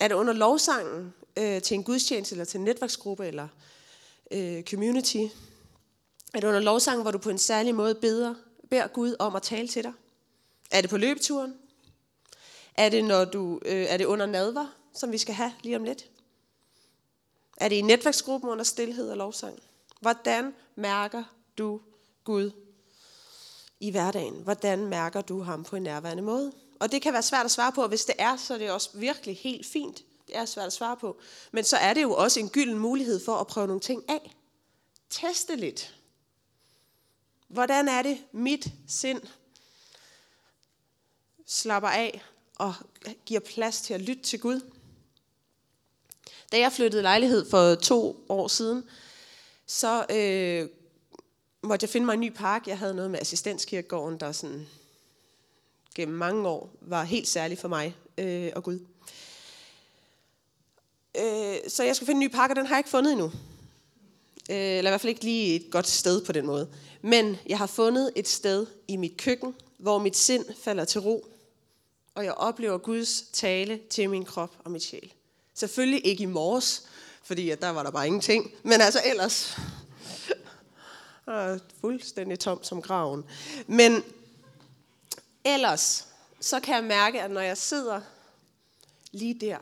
Er 0.01 0.09
det 0.09 0.15
under 0.15 0.33
lovsangen 0.33 1.15
øh, 1.37 1.63
til 1.63 1.75
en 1.75 1.85
gudstjeneste, 1.85 2.35
eller 2.35 2.45
til 2.45 2.59
en 2.59 2.65
netværksgruppe, 2.65 3.27
eller 3.27 3.49
øh, 4.31 4.63
community? 4.63 5.25
Er 6.35 6.41
det 6.41 6.45
under 6.45 6.61
lovsangen, 6.61 7.03
hvor 7.03 7.11
du 7.11 7.19
på 7.19 7.31
en 7.31 7.39
særlig 7.39 7.75
måde 7.75 7.95
beder, 7.95 8.35
beder 8.71 8.87
Gud 8.87 9.17
om 9.19 9.37
at 9.37 9.43
tale 9.43 9.69
til 9.69 9.85
dig? 9.85 9.93
Er 10.71 10.81
det 10.81 10.91
på 10.91 10.97
løbeturen? 10.97 11.55
Er 12.75 12.89
det, 12.89 13.05
når 13.05 13.25
du, 13.25 13.61
øh, 13.65 13.83
er 13.83 13.97
det 13.97 14.05
under 14.05 14.27
nadver, 14.27 14.67
som 14.95 15.13
vi 15.13 15.19
skal 15.19 15.35
have 15.35 15.53
lige 15.63 15.77
om 15.77 15.85
lidt? 15.85 16.11
Er 17.57 17.69
det 17.69 17.77
i 17.77 17.81
netværksgruppen 17.81 18.51
under 18.51 18.65
stillhed 18.65 19.11
og 19.11 19.17
lovsang? 19.17 19.63
Hvordan 20.01 20.55
mærker 20.75 21.25
du 21.59 21.81
Gud 22.25 22.51
i 23.81 23.91
hverdagen? 23.91 24.35
Hvordan 24.35 24.87
mærker 24.87 25.21
du 25.21 25.43
ham 25.43 25.65
på 25.65 25.77
en 25.77 25.83
nærværende 25.83 26.23
måde? 26.23 26.53
Og 26.81 26.93
det 26.93 27.03
kan 27.03 27.13
være 27.13 27.23
svært 27.23 27.45
at 27.45 27.51
svare 27.51 27.73
på, 27.73 27.83
og 27.83 27.89
hvis 27.89 28.05
det 28.05 28.15
er, 28.19 28.37
så 28.37 28.55
er 28.55 28.59
det 28.59 28.71
også 28.71 28.91
virkelig 28.95 29.37
helt 29.37 29.67
fint. 29.67 30.05
Det 30.27 30.37
er 30.37 30.45
svært 30.45 30.67
at 30.67 30.73
svare 30.73 30.97
på. 30.97 31.21
Men 31.53 31.65
så 31.65 31.77
er 31.77 31.95
det 31.95 32.03
jo 32.03 32.15
også 32.15 32.41
en 32.41 32.49
gylden 32.49 32.79
mulighed 32.79 33.25
for 33.25 33.37
at 33.37 33.47
prøve 33.47 33.67
nogle 33.67 33.81
ting 33.81 34.05
af. 34.09 34.37
Teste 35.11 35.57
lidt. 35.57 35.95
Hvordan 37.49 37.89
er 37.89 38.03
det, 38.03 38.25
mit 38.33 38.67
sind 38.89 39.23
slapper 41.47 41.89
af 41.89 42.23
og 42.61 42.75
giver 43.27 43.41
plads 43.41 43.81
til 43.81 43.95
at 43.95 44.01
lytte 44.01 44.23
til 44.23 44.41
Gud? 44.41 44.61
Da 46.53 46.59
jeg 46.59 46.73
flyttede 46.73 47.03
lejlighed 47.03 47.51
for 47.51 47.75
to 47.75 48.25
år 48.29 48.49
siden, 48.49 48.85
så 49.67 50.07
øh, 50.11 50.69
måtte 51.63 51.85
jeg 51.85 51.91
finde 51.91 52.07
mig 52.07 52.15
en 52.15 52.21
ny 52.21 52.33
park. 52.33 52.67
Jeg 52.67 52.79
havde 52.79 52.95
noget 52.95 53.11
med 53.11 53.21
assistenskirkegården, 53.21 54.21
der 54.21 54.33
sådan 54.33 54.67
gennem 55.95 56.17
mange 56.17 56.49
år 56.49 56.71
var 56.81 57.05
helt 57.05 57.29
særlig 57.29 57.59
for 57.59 57.69
mig 57.69 57.97
øh, 58.19 58.53
og 58.57 58.63
Gud. 58.63 58.87
Øh, 61.17 61.57
så 61.69 61.83
jeg 61.85 61.97
skulle 61.97 62.07
finde 62.07 62.25
en 62.25 62.31
ny 62.31 62.33
park, 62.33 62.51
og 62.51 62.57
den 62.57 62.67
har 62.67 62.75
jeg 62.75 62.81
ikke 62.81 62.91
fundet 62.91 63.13
endnu. 63.13 63.33
Øh, 64.51 64.57
eller 64.57 64.91
i 64.91 64.93
hvert 64.93 65.01
fald 65.01 65.11
ikke 65.11 65.25
lige 65.25 65.57
et 65.57 65.71
godt 65.71 65.89
sted 65.89 66.25
på 66.25 66.33
den 66.33 66.47
måde. 66.47 66.69
Men 67.03 67.37
jeg 67.47 67.59
har 67.59 67.67
fundet 67.67 68.13
et 68.17 68.29
sted 68.29 68.67
i 68.89 68.97
mit 68.97 69.17
køkken, 69.17 69.55
hvor 69.79 69.99
mit 69.99 70.17
sind 70.17 70.45
falder 70.65 70.85
til 70.85 71.01
ro, 71.01 71.27
og 72.15 72.25
jeg 72.25 72.35
oplever 72.35 72.79
Guds 72.79 73.23
tale 73.33 73.81
til 73.91 74.11
min 74.11 74.25
krop 74.25 74.57
og 74.65 74.71
mit 74.71 74.83
sjæl. 74.83 75.13
Selvfølgelig 75.55 76.07
ikke 76.07 76.23
i 76.23 76.27
morges, 76.27 76.89
fordi 77.23 77.51
at 77.51 77.61
der 77.61 77.69
var 77.69 77.83
der 77.83 77.91
bare 77.91 78.07
ingenting, 78.07 78.55
men 78.63 78.81
altså 78.81 79.01
ellers 79.05 79.57
og 81.31 81.61
fuldstændig 81.81 82.39
tom 82.39 82.63
som 82.63 82.83
graven. 82.83 83.25
Men 83.67 84.05
ellers, 85.45 86.09
så 86.41 86.61
kan 86.61 86.75
jeg 86.75 86.85
mærke, 86.85 87.23
at 87.23 87.31
når 87.31 87.41
jeg 87.41 87.59
sidder 87.59 88.01
lige 89.13 89.41
der, 89.41 89.59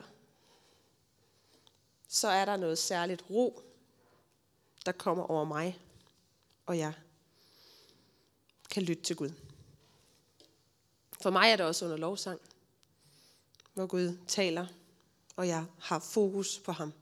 så 2.09 2.29
er 2.29 2.45
der 2.45 2.57
noget 2.57 2.79
særligt 2.79 3.25
ro, 3.31 3.63
der 4.87 4.93
kommer 4.93 5.25
over 5.25 5.45
mig, 5.45 5.79
og 6.67 6.79
jeg 6.79 6.93
kan 8.71 8.83
lytte 8.83 9.03
til 9.03 9.17
Gud. 9.17 9.31
For 11.23 11.31
mig 11.31 11.51
er 11.51 11.57
det 11.57 11.67
også 11.67 11.85
under 11.85 11.97
lovsang, 11.97 12.41
hvor 13.75 13.87
Gud 13.87 14.19
taler, 14.27 14.67
og 15.37 15.49
jeg 15.49 15.65
har 15.79 15.99
fokus 15.99 16.59
på 16.59 16.73
ham. 16.73 16.93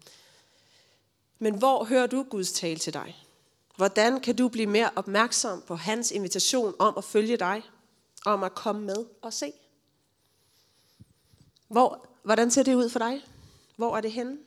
Men 1.39 1.59
hvor 1.59 1.85
hører 1.85 2.07
du 2.07 2.23
Guds 2.23 2.53
tale 2.53 2.79
til 2.79 2.93
dig? 2.93 3.27
Hvordan 3.77 4.21
kan 4.21 4.37
du 4.37 4.49
blive 4.49 4.67
mere 4.67 4.91
opmærksom 4.97 5.63
på 5.67 5.77
hans 5.77 6.11
invitation 6.11 6.75
om 6.79 6.95
at 6.99 7.05
følge 7.05 7.37
dig, 7.37 7.63
om 8.25 8.43
at 8.43 8.55
komme 8.55 8.83
med 8.83 9.07
og 9.23 9.33
se? 9.33 9.53
Hvor, 11.69 12.07
hvordan 12.23 12.51
ser 12.51 12.63
det 12.63 12.75
ud 12.75 12.89
for 12.89 12.99
dig? 12.99 13.25
Hvor 13.77 13.97
er 13.97 14.01
det 14.01 14.13
henne? 14.13 14.39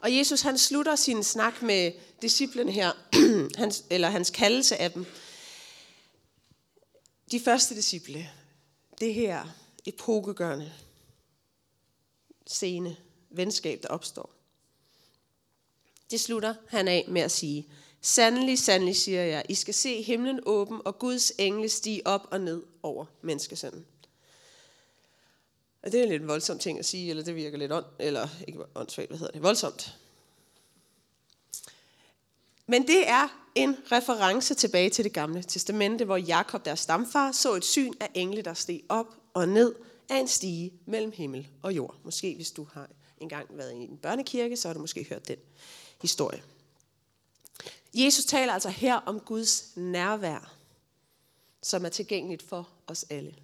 Og 0.00 0.16
Jesus 0.16 0.40
han 0.40 0.58
slutter 0.58 0.96
sin 0.96 1.22
snak 1.22 1.62
med 1.62 1.92
disciplene 2.22 2.72
her, 2.72 2.92
hans, 3.60 3.84
eller 3.90 4.08
hans 4.08 4.30
kaldelse 4.30 4.76
af 4.76 4.92
dem. 4.92 5.06
De 7.32 7.40
første 7.40 7.74
disciple, 7.74 8.30
det 9.00 9.14
her 9.14 9.46
epokegørende 9.86 10.72
scene, 12.46 12.96
venskab, 13.30 13.82
der 13.82 13.88
opstår. 13.88 14.34
Det 16.10 16.20
slutter 16.20 16.54
han 16.68 16.88
af 16.88 17.04
med 17.08 17.22
at 17.22 17.30
sige, 17.30 17.68
Sandelig, 18.04 18.58
sandelig 18.58 18.96
siger 18.96 19.22
jeg, 19.22 19.44
I 19.48 19.54
skal 19.54 19.74
se 19.74 20.02
himlen 20.02 20.40
åben 20.46 20.80
og 20.84 20.98
Guds 20.98 21.32
engle 21.38 21.68
stige 21.68 22.06
op 22.06 22.28
og 22.30 22.40
ned 22.40 22.62
over 22.82 23.04
menneskesønnen. 23.22 23.86
Og 25.82 25.92
det 25.92 26.00
er 26.00 26.04
en 26.04 26.08
lidt 26.08 26.28
voldsom 26.28 26.58
ting 26.58 26.78
at 26.78 26.84
sige, 26.84 27.10
eller 27.10 27.24
det 27.24 27.36
virker 27.36 27.58
lidt 27.58 27.72
ånd, 27.72 27.84
eller 27.98 28.28
ikke 28.48 28.60
åndssvagt, 28.74 29.08
hvad 29.08 29.18
hedder 29.18 29.32
det, 29.32 29.42
voldsomt. 29.42 29.98
Men 32.66 32.86
det 32.86 33.08
er 33.08 33.48
en 33.54 33.76
reference 33.92 34.54
tilbage 34.54 34.90
til 34.90 35.04
det 35.04 35.12
gamle 35.12 35.42
testamente, 35.42 36.04
hvor 36.04 36.16
Jakob, 36.16 36.64
deres 36.64 36.80
stamfar, 36.80 37.32
så 37.32 37.54
et 37.54 37.64
syn 37.64 37.92
af 38.00 38.10
engle, 38.14 38.42
der 38.42 38.54
steg 38.54 38.80
op 38.88 39.06
og 39.34 39.48
ned 39.48 39.74
af 40.08 40.16
en 40.16 40.28
stige 40.28 40.72
mellem 40.86 41.12
himmel 41.12 41.48
og 41.62 41.76
jord. 41.76 41.96
Måske 42.04 42.34
hvis 42.34 42.50
du 42.50 42.66
har 42.72 42.88
engang 43.20 43.46
været 43.50 43.72
i 43.72 43.76
en 43.76 43.98
børnekirke, 43.98 44.56
så 44.56 44.68
har 44.68 44.72
du 44.74 44.80
måske 44.80 45.06
hørt 45.08 45.28
den 45.28 45.38
historie. 46.02 46.42
Jesus 47.94 48.24
taler 48.24 48.52
altså 48.52 48.68
her 48.68 48.94
om 48.94 49.20
Guds 49.20 49.72
nærvær, 49.76 50.54
som 51.62 51.84
er 51.84 51.88
tilgængeligt 51.88 52.42
for 52.42 52.68
os 52.86 53.06
alle. 53.10 53.34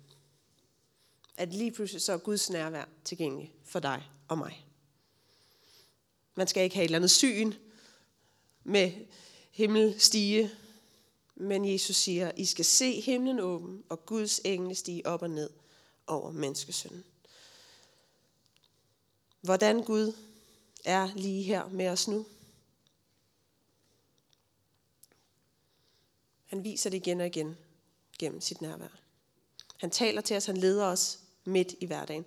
At 1.37 1.55
lige 1.55 1.73
pludselig 1.73 2.03
så 2.03 2.13
er 2.13 2.19
Guds 2.19 2.51
nærvær 2.51 2.85
tilgængelig 3.05 3.55
for 3.65 3.81
dig 3.81 4.11
og 4.29 4.39
mig. 4.39 4.67
Man 6.35 6.47
skal 6.47 6.63
ikke 6.63 6.77
have 6.77 6.85
et 6.85 6.89
eller 6.89 6.99
andet 6.99 7.11
syn 7.11 7.53
med 8.65 8.93
himmel 9.51 10.01
stige, 10.01 10.51
men 11.35 11.73
Jesus 11.73 11.97
siger, 11.97 12.33
I 12.37 12.45
skal 12.45 12.65
se 12.65 13.01
himlen 13.01 13.41
åben, 13.41 13.85
og 13.89 14.07
Guds 14.07 14.41
engle 14.45 14.75
stige 14.75 15.07
op 15.07 15.23
og 15.23 15.31
ned 15.31 15.51
over 16.07 16.31
menneskesønnen. 16.31 17.05
Hvordan 19.41 19.83
Gud 19.83 20.13
er 20.85 21.11
lige 21.15 21.43
her 21.43 21.69
med 21.69 21.89
os 21.89 22.09
nu, 22.09 22.27
Han 26.49 26.65
viser 26.65 26.91
det 26.91 26.97
igen 26.97 27.21
og 27.21 27.27
igen 27.27 27.57
gennem 28.19 28.41
sit 28.41 28.61
nærvær. 28.61 29.01
Han 29.77 29.91
taler 29.91 30.21
til 30.21 30.37
os, 30.37 30.47
han 30.47 30.57
leder 30.57 30.87
os 30.87 31.19
midt 31.45 31.75
i 31.81 31.87
hverdagen. 31.87 32.25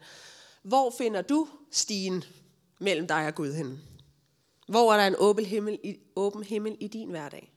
Hvor 0.61 0.93
finder 0.97 1.21
du 1.21 1.47
stigen 1.71 2.23
mellem 2.79 3.07
dig 3.07 3.27
og 3.27 3.35
Gud 3.35 3.53
henne? 3.53 3.79
Hvor 4.71 4.93
er 4.93 4.97
der 4.97 5.07
en 5.07 5.15
åben 5.17 5.45
himmel, 5.45 5.79
i, 5.83 5.97
åben 6.15 6.43
himmel 6.43 6.77
i 6.79 6.87
din 6.87 7.09
hverdag? 7.09 7.53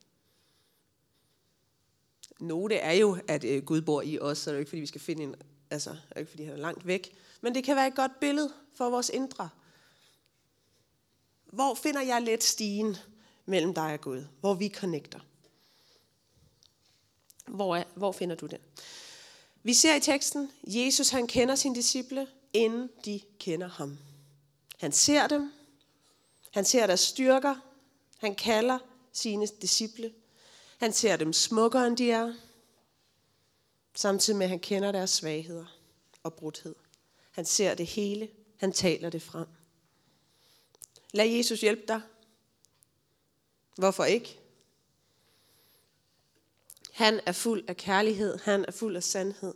note 2.41 2.75
er 2.75 2.93
jo, 2.93 3.19
at 3.29 3.45
øh, 3.45 3.65
Gud 3.65 3.81
bor 3.81 4.03
i 4.03 4.19
os, 4.19 4.39
så 4.39 4.51
det 4.51 4.55
er 4.55 4.57
jo 4.57 4.61
ikke, 4.61 4.69
fordi 4.69 4.81
vi 4.81 4.87
skal 4.87 5.01
finde 5.01 5.23
en, 5.23 5.35
altså, 5.71 5.91
det 5.91 6.01
er 6.11 6.21
ikke, 6.21 6.31
fordi 6.31 6.45
han 6.45 6.53
er 6.53 6.59
langt 6.59 6.87
væk. 6.87 7.17
Men 7.41 7.55
det 7.55 7.65
kan 7.65 7.77
være 7.77 7.87
et 7.87 7.95
godt 7.95 8.21
billede 8.21 8.53
for 8.75 8.91
vores 8.91 9.09
indre. 9.09 9.49
Hvor 11.45 11.75
finder 11.75 12.01
jeg 12.01 12.23
let 12.23 12.45
stigen 12.45 12.97
mellem 13.47 13.75
dig 13.75 13.93
og 13.93 14.01
Gud? 14.01 14.25
Hvor 14.41 14.55
vi 14.55 14.69
connecter? 14.69 15.21
Hvor, 17.47 17.77
er, 17.77 17.85
hvor 17.95 18.13
finder 18.13 18.37
du 18.37 18.47
den? 18.47 18.61
Vi 19.63 19.75
ser 19.75 19.95
i 19.95 20.01
teksten, 20.01 20.51
Jesus 20.67 21.09
han 21.09 21.27
kender 21.27 21.55
sine 21.55 21.75
disciple, 21.75 22.27
inden 22.53 22.91
de 23.05 23.21
kender 23.39 23.69
ham. 23.69 23.99
Han 24.79 24.93
ser 24.93 25.27
dem. 25.27 25.53
Han 26.55 26.65
ser 26.65 26.87
deres 26.87 27.01
styrker. 27.01 27.55
Han 28.19 28.35
kalder 28.35 28.79
sine 29.13 29.47
disciple. 29.47 30.15
Han 30.79 30.93
ser 30.93 31.17
dem 31.17 31.33
smukkere, 31.33 31.87
end 31.87 31.97
de 31.97 32.11
er. 32.11 32.35
Samtidig 33.95 34.37
med, 34.37 34.45
at 34.47 34.51
han 34.51 34.61
kender 34.61 34.93
deres 34.93 35.11
svagheder 35.11 35.79
og 36.23 36.35
brudhed. 36.35 36.75
Han 37.31 37.45
ser 37.45 37.75
det 37.75 37.87
hele. 37.87 38.29
Han 38.57 38.73
taler 38.73 39.11
det 39.11 39.23
frem. 39.23 39.47
Lad 41.13 41.27
Jesus 41.27 41.61
hjælpe 41.61 41.83
dig. 41.89 42.01
Hvorfor 43.77 44.05
ikke? 44.05 44.41
Han 46.93 47.21
er 47.27 47.33
fuld 47.33 47.65
af 47.69 47.77
kærlighed, 47.77 48.39
han 48.39 48.65
er 48.65 48.73
fuld 48.73 48.97
af 48.97 49.03
sandhed, 49.03 49.55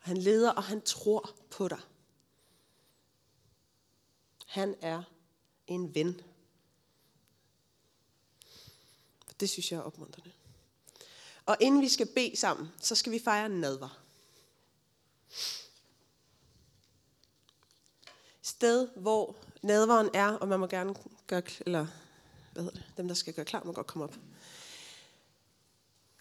og 0.00 0.02
han 0.02 0.16
leder, 0.16 0.50
og 0.50 0.64
han 0.64 0.80
tror 0.80 1.36
på 1.50 1.68
dig. 1.68 1.80
Han 4.46 4.74
er 4.80 5.02
en 5.66 5.94
ven. 5.94 6.20
Det 9.40 9.50
synes 9.50 9.72
jeg 9.72 9.78
er 9.78 9.82
opmuntrende. 9.82 10.30
Og 11.46 11.56
inden 11.60 11.80
vi 11.80 11.88
skal 11.88 12.06
bede 12.06 12.36
sammen, 12.36 12.68
så 12.80 12.94
skal 12.94 13.12
vi 13.12 13.18
fejre 13.18 13.48
nadver. 13.48 13.98
Sted, 18.42 18.88
hvor 18.96 19.36
nadveren 19.62 20.10
er, 20.14 20.28
og 20.28 20.48
man 20.48 20.60
må 20.60 20.66
gerne 20.66 20.94
gøre, 21.26 21.42
eller 21.60 21.86
hvad 22.52 22.62
hedder 22.62 22.78
det, 22.78 22.84
dem 22.96 23.08
der 23.08 23.14
skal 23.14 23.34
gøre 23.34 23.44
klar, 23.44 23.62
må 23.64 23.72
godt 23.72 23.86
komme 23.86 24.04
op. 24.04 24.14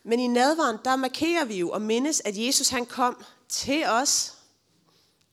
Men 0.04 0.20
i 0.20 0.28
nadveren, 0.28 0.78
der 0.86 0.96
markerer 0.96 1.46
vi 1.46 1.60
jo 1.60 1.70
og 1.70 1.82
mindes, 1.82 2.22
at 2.26 2.38
Jesus 2.38 2.70
han 2.70 2.86
kom 2.86 3.24
til 3.50 3.86
os. 3.86 4.34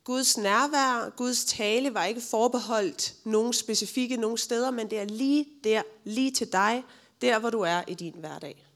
Guds 0.05 0.37
nærvær, 0.37 1.11
Guds 1.11 1.45
tale 1.45 1.95
var 1.95 2.05
ikke 2.05 2.21
forbeholdt 2.21 3.15
nogen 3.25 3.53
specifikke 3.53 4.17
nogen 4.17 4.39
steder, 4.39 4.71
men 4.71 4.91
det 4.91 4.99
er 4.99 5.05
lige 5.05 5.47
der, 5.65 5.83
lige 6.05 6.31
til 6.31 6.53
dig, 6.53 6.85
der 7.23 7.39
hvor 7.39 7.51
du 7.51 7.61
er 7.61 7.83
i 7.89 7.95
din 7.95 8.15
hverdag. 8.15 8.67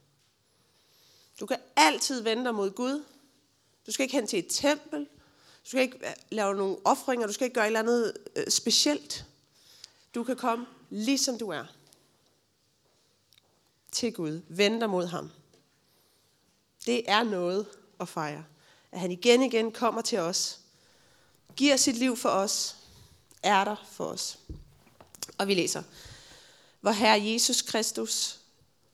Du 1.41 1.47
kan 1.47 1.57
altid 1.77 2.21
vende 2.21 2.45
dig 2.45 2.55
mod 2.55 2.71
Gud. 2.71 3.05
Du 3.87 3.93
skal 3.93 4.03
ikke 4.03 4.17
hen 4.17 4.27
til 4.27 4.39
et 4.39 4.47
tempel. 4.51 5.05
Du 5.65 5.69
skal 5.69 5.83
ikke 5.83 6.09
øh, 6.09 6.15
lave 6.31 6.55
nogle 6.55 6.77
offringer. 6.85 7.27
Du 7.27 7.33
skal 7.33 7.45
ikke 7.45 7.55
gøre 7.55 7.65
et 7.65 7.67
eller 7.67 7.81
andet 7.81 8.17
øh, 8.37 8.49
specielt. 8.49 9.27
Du 10.15 10.25
kan 10.25 10.37
komme 10.37 10.67
ligesom 10.91 11.39
du 11.39 11.49
er. 11.49 11.65
Til 13.93 14.13
Gud. 14.13 14.41
Vend 14.49 14.81
dig 14.81 14.91
mod 14.91 15.07
ham. 15.07 15.31
Det 16.87 17.11
er 17.11 17.23
noget 17.23 17.67
at 18.01 18.09
fejre. 18.09 18.45
At 18.93 19.01
han 19.01 19.11
igen 19.11 19.43
igen 19.43 19.73
kommer 19.73 20.03
til 20.03 20.19
os. 20.19 20.61
Giver 21.57 21.77
sit 21.77 21.97
liv 21.97 22.17
for 22.17 22.29
os. 22.29 22.77
Er 23.43 23.65
der 23.65 23.77
for 23.91 24.05
os. 24.05 24.39
Og 25.39 25.49
vi 25.49 25.55
læser. 25.55 25.83
Hvor 26.87 26.93
Herre 26.93 27.33
Jesus 27.33 27.63
Kristus 27.63 28.41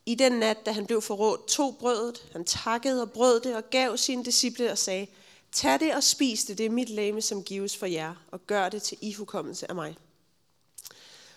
i 0.06 0.14
den 0.14 0.32
nat, 0.32 0.66
da 0.66 0.72
han 0.72 0.86
blev 0.86 1.02
forrådt, 1.02 1.48
tog 1.48 1.76
brødet, 1.78 2.28
han 2.32 2.44
takkede 2.44 3.02
og 3.02 3.10
brød 3.10 3.40
det 3.40 3.56
og 3.56 3.70
gav 3.70 3.96
sine 3.96 4.24
disciple 4.24 4.72
og 4.72 4.78
sagde, 4.78 5.06
Tag 5.52 5.80
det 5.80 5.94
og 5.94 6.02
spis 6.02 6.44
det, 6.44 6.58
det 6.58 6.66
er 6.66 6.70
mit 6.70 6.88
læme, 6.88 7.22
som 7.22 7.42
gives 7.42 7.76
for 7.76 7.86
jer, 7.86 8.14
og 8.30 8.46
gør 8.46 8.68
det 8.68 8.82
til 8.82 8.98
ihukommelse 9.00 9.68
af 9.68 9.74
mig. 9.74 9.96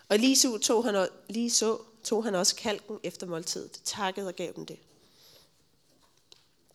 Og 0.09 0.19
lige 0.19 0.35
så 0.35 0.57
tog 0.57 0.85
han, 0.85 1.07
lige 1.29 1.51
så 1.51 1.77
tog 2.03 2.23
han 2.23 2.35
også 2.35 2.55
kalken 2.55 2.99
efter 3.03 3.27
måltidet, 3.27 3.81
takkede 3.83 4.27
og 4.27 4.35
gav 4.35 4.51
dem 4.55 4.65
det. 4.65 4.77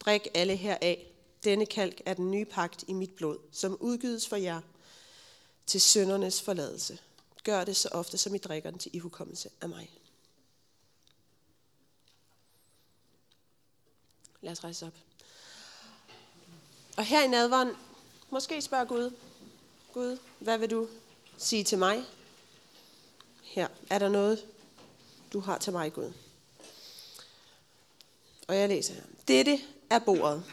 Drik 0.01 0.29
alle 0.35 0.57
heraf. 0.57 1.07
Denne 1.45 1.67
kalk 1.67 2.01
er 2.07 2.15
den 2.15 2.31
nye 2.31 2.45
pagt 2.45 2.85
i 2.89 2.93
mit 2.93 3.11
blod, 3.11 3.39
som 3.53 3.77
udgives 3.81 4.29
for 4.29 4.37
jer 4.37 4.61
til 5.67 5.81
søndernes 5.81 6.43
forladelse. 6.43 6.99
Gør 7.45 7.65
det 7.65 7.77
så 7.77 7.89
ofte, 7.93 8.19
som 8.19 8.35
I 8.35 8.39
drikker 8.39 8.71
den 8.71 8.79
til 8.79 8.97
ihukommelse 8.97 9.51
af 9.61 9.69
mig. 9.69 9.91
Lad 14.41 14.53
os 14.53 14.65
rejse 14.65 14.87
op. 14.87 14.95
Og 16.97 17.05
her 17.05 17.25
i 17.25 17.29
nadvånd, 17.29 17.77
måske 18.31 18.63
spørger 18.63 18.85
Gud, 18.85 19.15
Gud, 19.93 20.19
hvad 20.39 20.59
vil 20.59 20.71
du 20.71 20.89
sige 21.39 21.65
til 21.65 21.79
mig? 21.79 22.05
Her 23.43 23.69
er 23.91 23.99
der 23.99 24.09
noget, 24.09 24.47
du 25.33 25.41
har 25.41 25.59
til 25.59 25.73
mig, 25.73 25.93
Gud. 25.93 26.13
Og 28.49 28.57
jeg 28.57 28.69
læser 28.69 28.95
her. 28.95 29.03
Dette 29.29 29.59
er 29.91 29.99
bordet. 29.99 30.45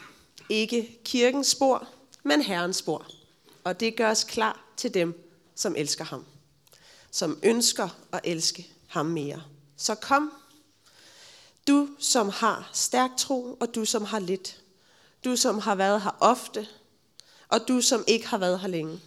Ikke 0.48 1.00
kirkens 1.04 1.46
spor, 1.46 1.88
men 2.22 2.42
Herrens 2.42 2.76
spor. 2.76 3.06
Og 3.64 3.80
det 3.80 3.96
gøres 3.96 4.24
klar 4.24 4.64
til 4.76 4.94
dem, 4.94 5.24
som 5.54 5.76
elsker 5.76 6.04
ham. 6.04 6.26
Som 7.10 7.38
ønsker 7.42 7.88
at 8.12 8.20
elske 8.24 8.66
ham 8.86 9.06
mere. 9.06 9.42
Så 9.76 9.94
kom, 9.94 10.32
du 11.68 11.88
som 11.98 12.28
har 12.28 12.70
stærk 12.72 13.10
tro, 13.18 13.56
og 13.60 13.74
du 13.74 13.84
som 13.84 14.04
har 14.04 14.18
lidt. 14.18 14.60
Du 15.24 15.36
som 15.36 15.58
har 15.58 15.74
været 15.74 16.02
her 16.02 16.16
ofte, 16.20 16.66
og 17.48 17.60
du 17.68 17.80
som 17.80 18.04
ikke 18.06 18.26
har 18.26 18.38
været 18.38 18.60
her 18.60 18.68
længe. 18.68 19.00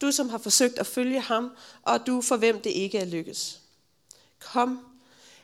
Du 0.00 0.12
som 0.12 0.28
har 0.28 0.38
forsøgt 0.38 0.78
at 0.78 0.86
følge 0.86 1.20
ham, 1.20 1.50
og 1.82 2.06
du 2.06 2.20
for 2.20 2.36
hvem 2.36 2.60
det 2.60 2.70
ikke 2.70 2.98
er 2.98 3.04
lykkes. 3.04 3.60
Kom, 4.40 4.86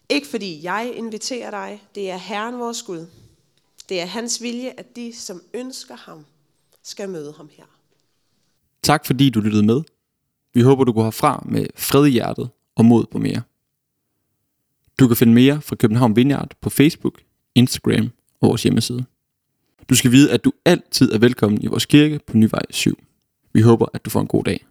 ikke 0.09 0.27
fordi 0.27 0.63
jeg 0.63 0.93
inviterer 0.95 1.51
dig, 1.51 1.83
det 1.95 2.11
er 2.11 2.17
Herren 2.17 2.59
vores 2.59 2.83
Gud. 2.83 3.07
Det 3.89 4.01
er 4.01 4.07
hans 4.07 4.43
vilje, 4.43 4.75
at 4.77 4.97
de, 4.97 5.13
som 5.17 5.43
ønsker 5.55 5.97
ham, 5.97 6.27
skal 6.83 7.09
møde 7.09 7.33
ham 7.33 7.51
her. 7.53 7.65
Tak 8.83 9.07
fordi 9.07 9.31
du 9.31 9.41
lyttede 9.41 9.63
med. 9.63 9.83
Vi 10.55 10.61
håber, 10.61 10.85
du 10.85 10.93
går 10.93 11.05
herfra 11.05 11.47
med 11.49 11.67
fred 11.77 12.07
i 12.07 12.11
hjertet 12.11 12.51
og 12.77 12.85
mod 12.85 13.05
på 13.13 13.19
mere. 13.19 13.43
Du 15.01 15.07
kan 15.07 15.17
finde 15.17 15.33
mere 15.33 15.61
fra 15.61 15.77
København 15.77 16.17
Vineyard 16.17 16.55
på 16.61 16.71
Facebook, 16.71 17.21
Instagram 17.55 18.11
og 18.41 18.49
vores 18.49 18.63
hjemmeside. 18.63 19.05
Du 19.91 19.95
skal 19.95 20.13
vide, 20.13 20.33
at 20.33 20.45
du 20.45 20.53
altid 20.65 21.13
er 21.13 21.19
velkommen 21.19 21.63
i 21.63 21.67
vores 21.67 21.87
kirke 21.87 22.21
på 22.27 22.37
Nyvej 22.37 22.63
7. 22.71 22.99
Vi 23.53 23.61
håber, 23.61 23.87
at 23.95 24.05
du 24.05 24.11
får 24.11 24.21
en 24.21 24.27
god 24.27 24.45
dag. 24.45 24.67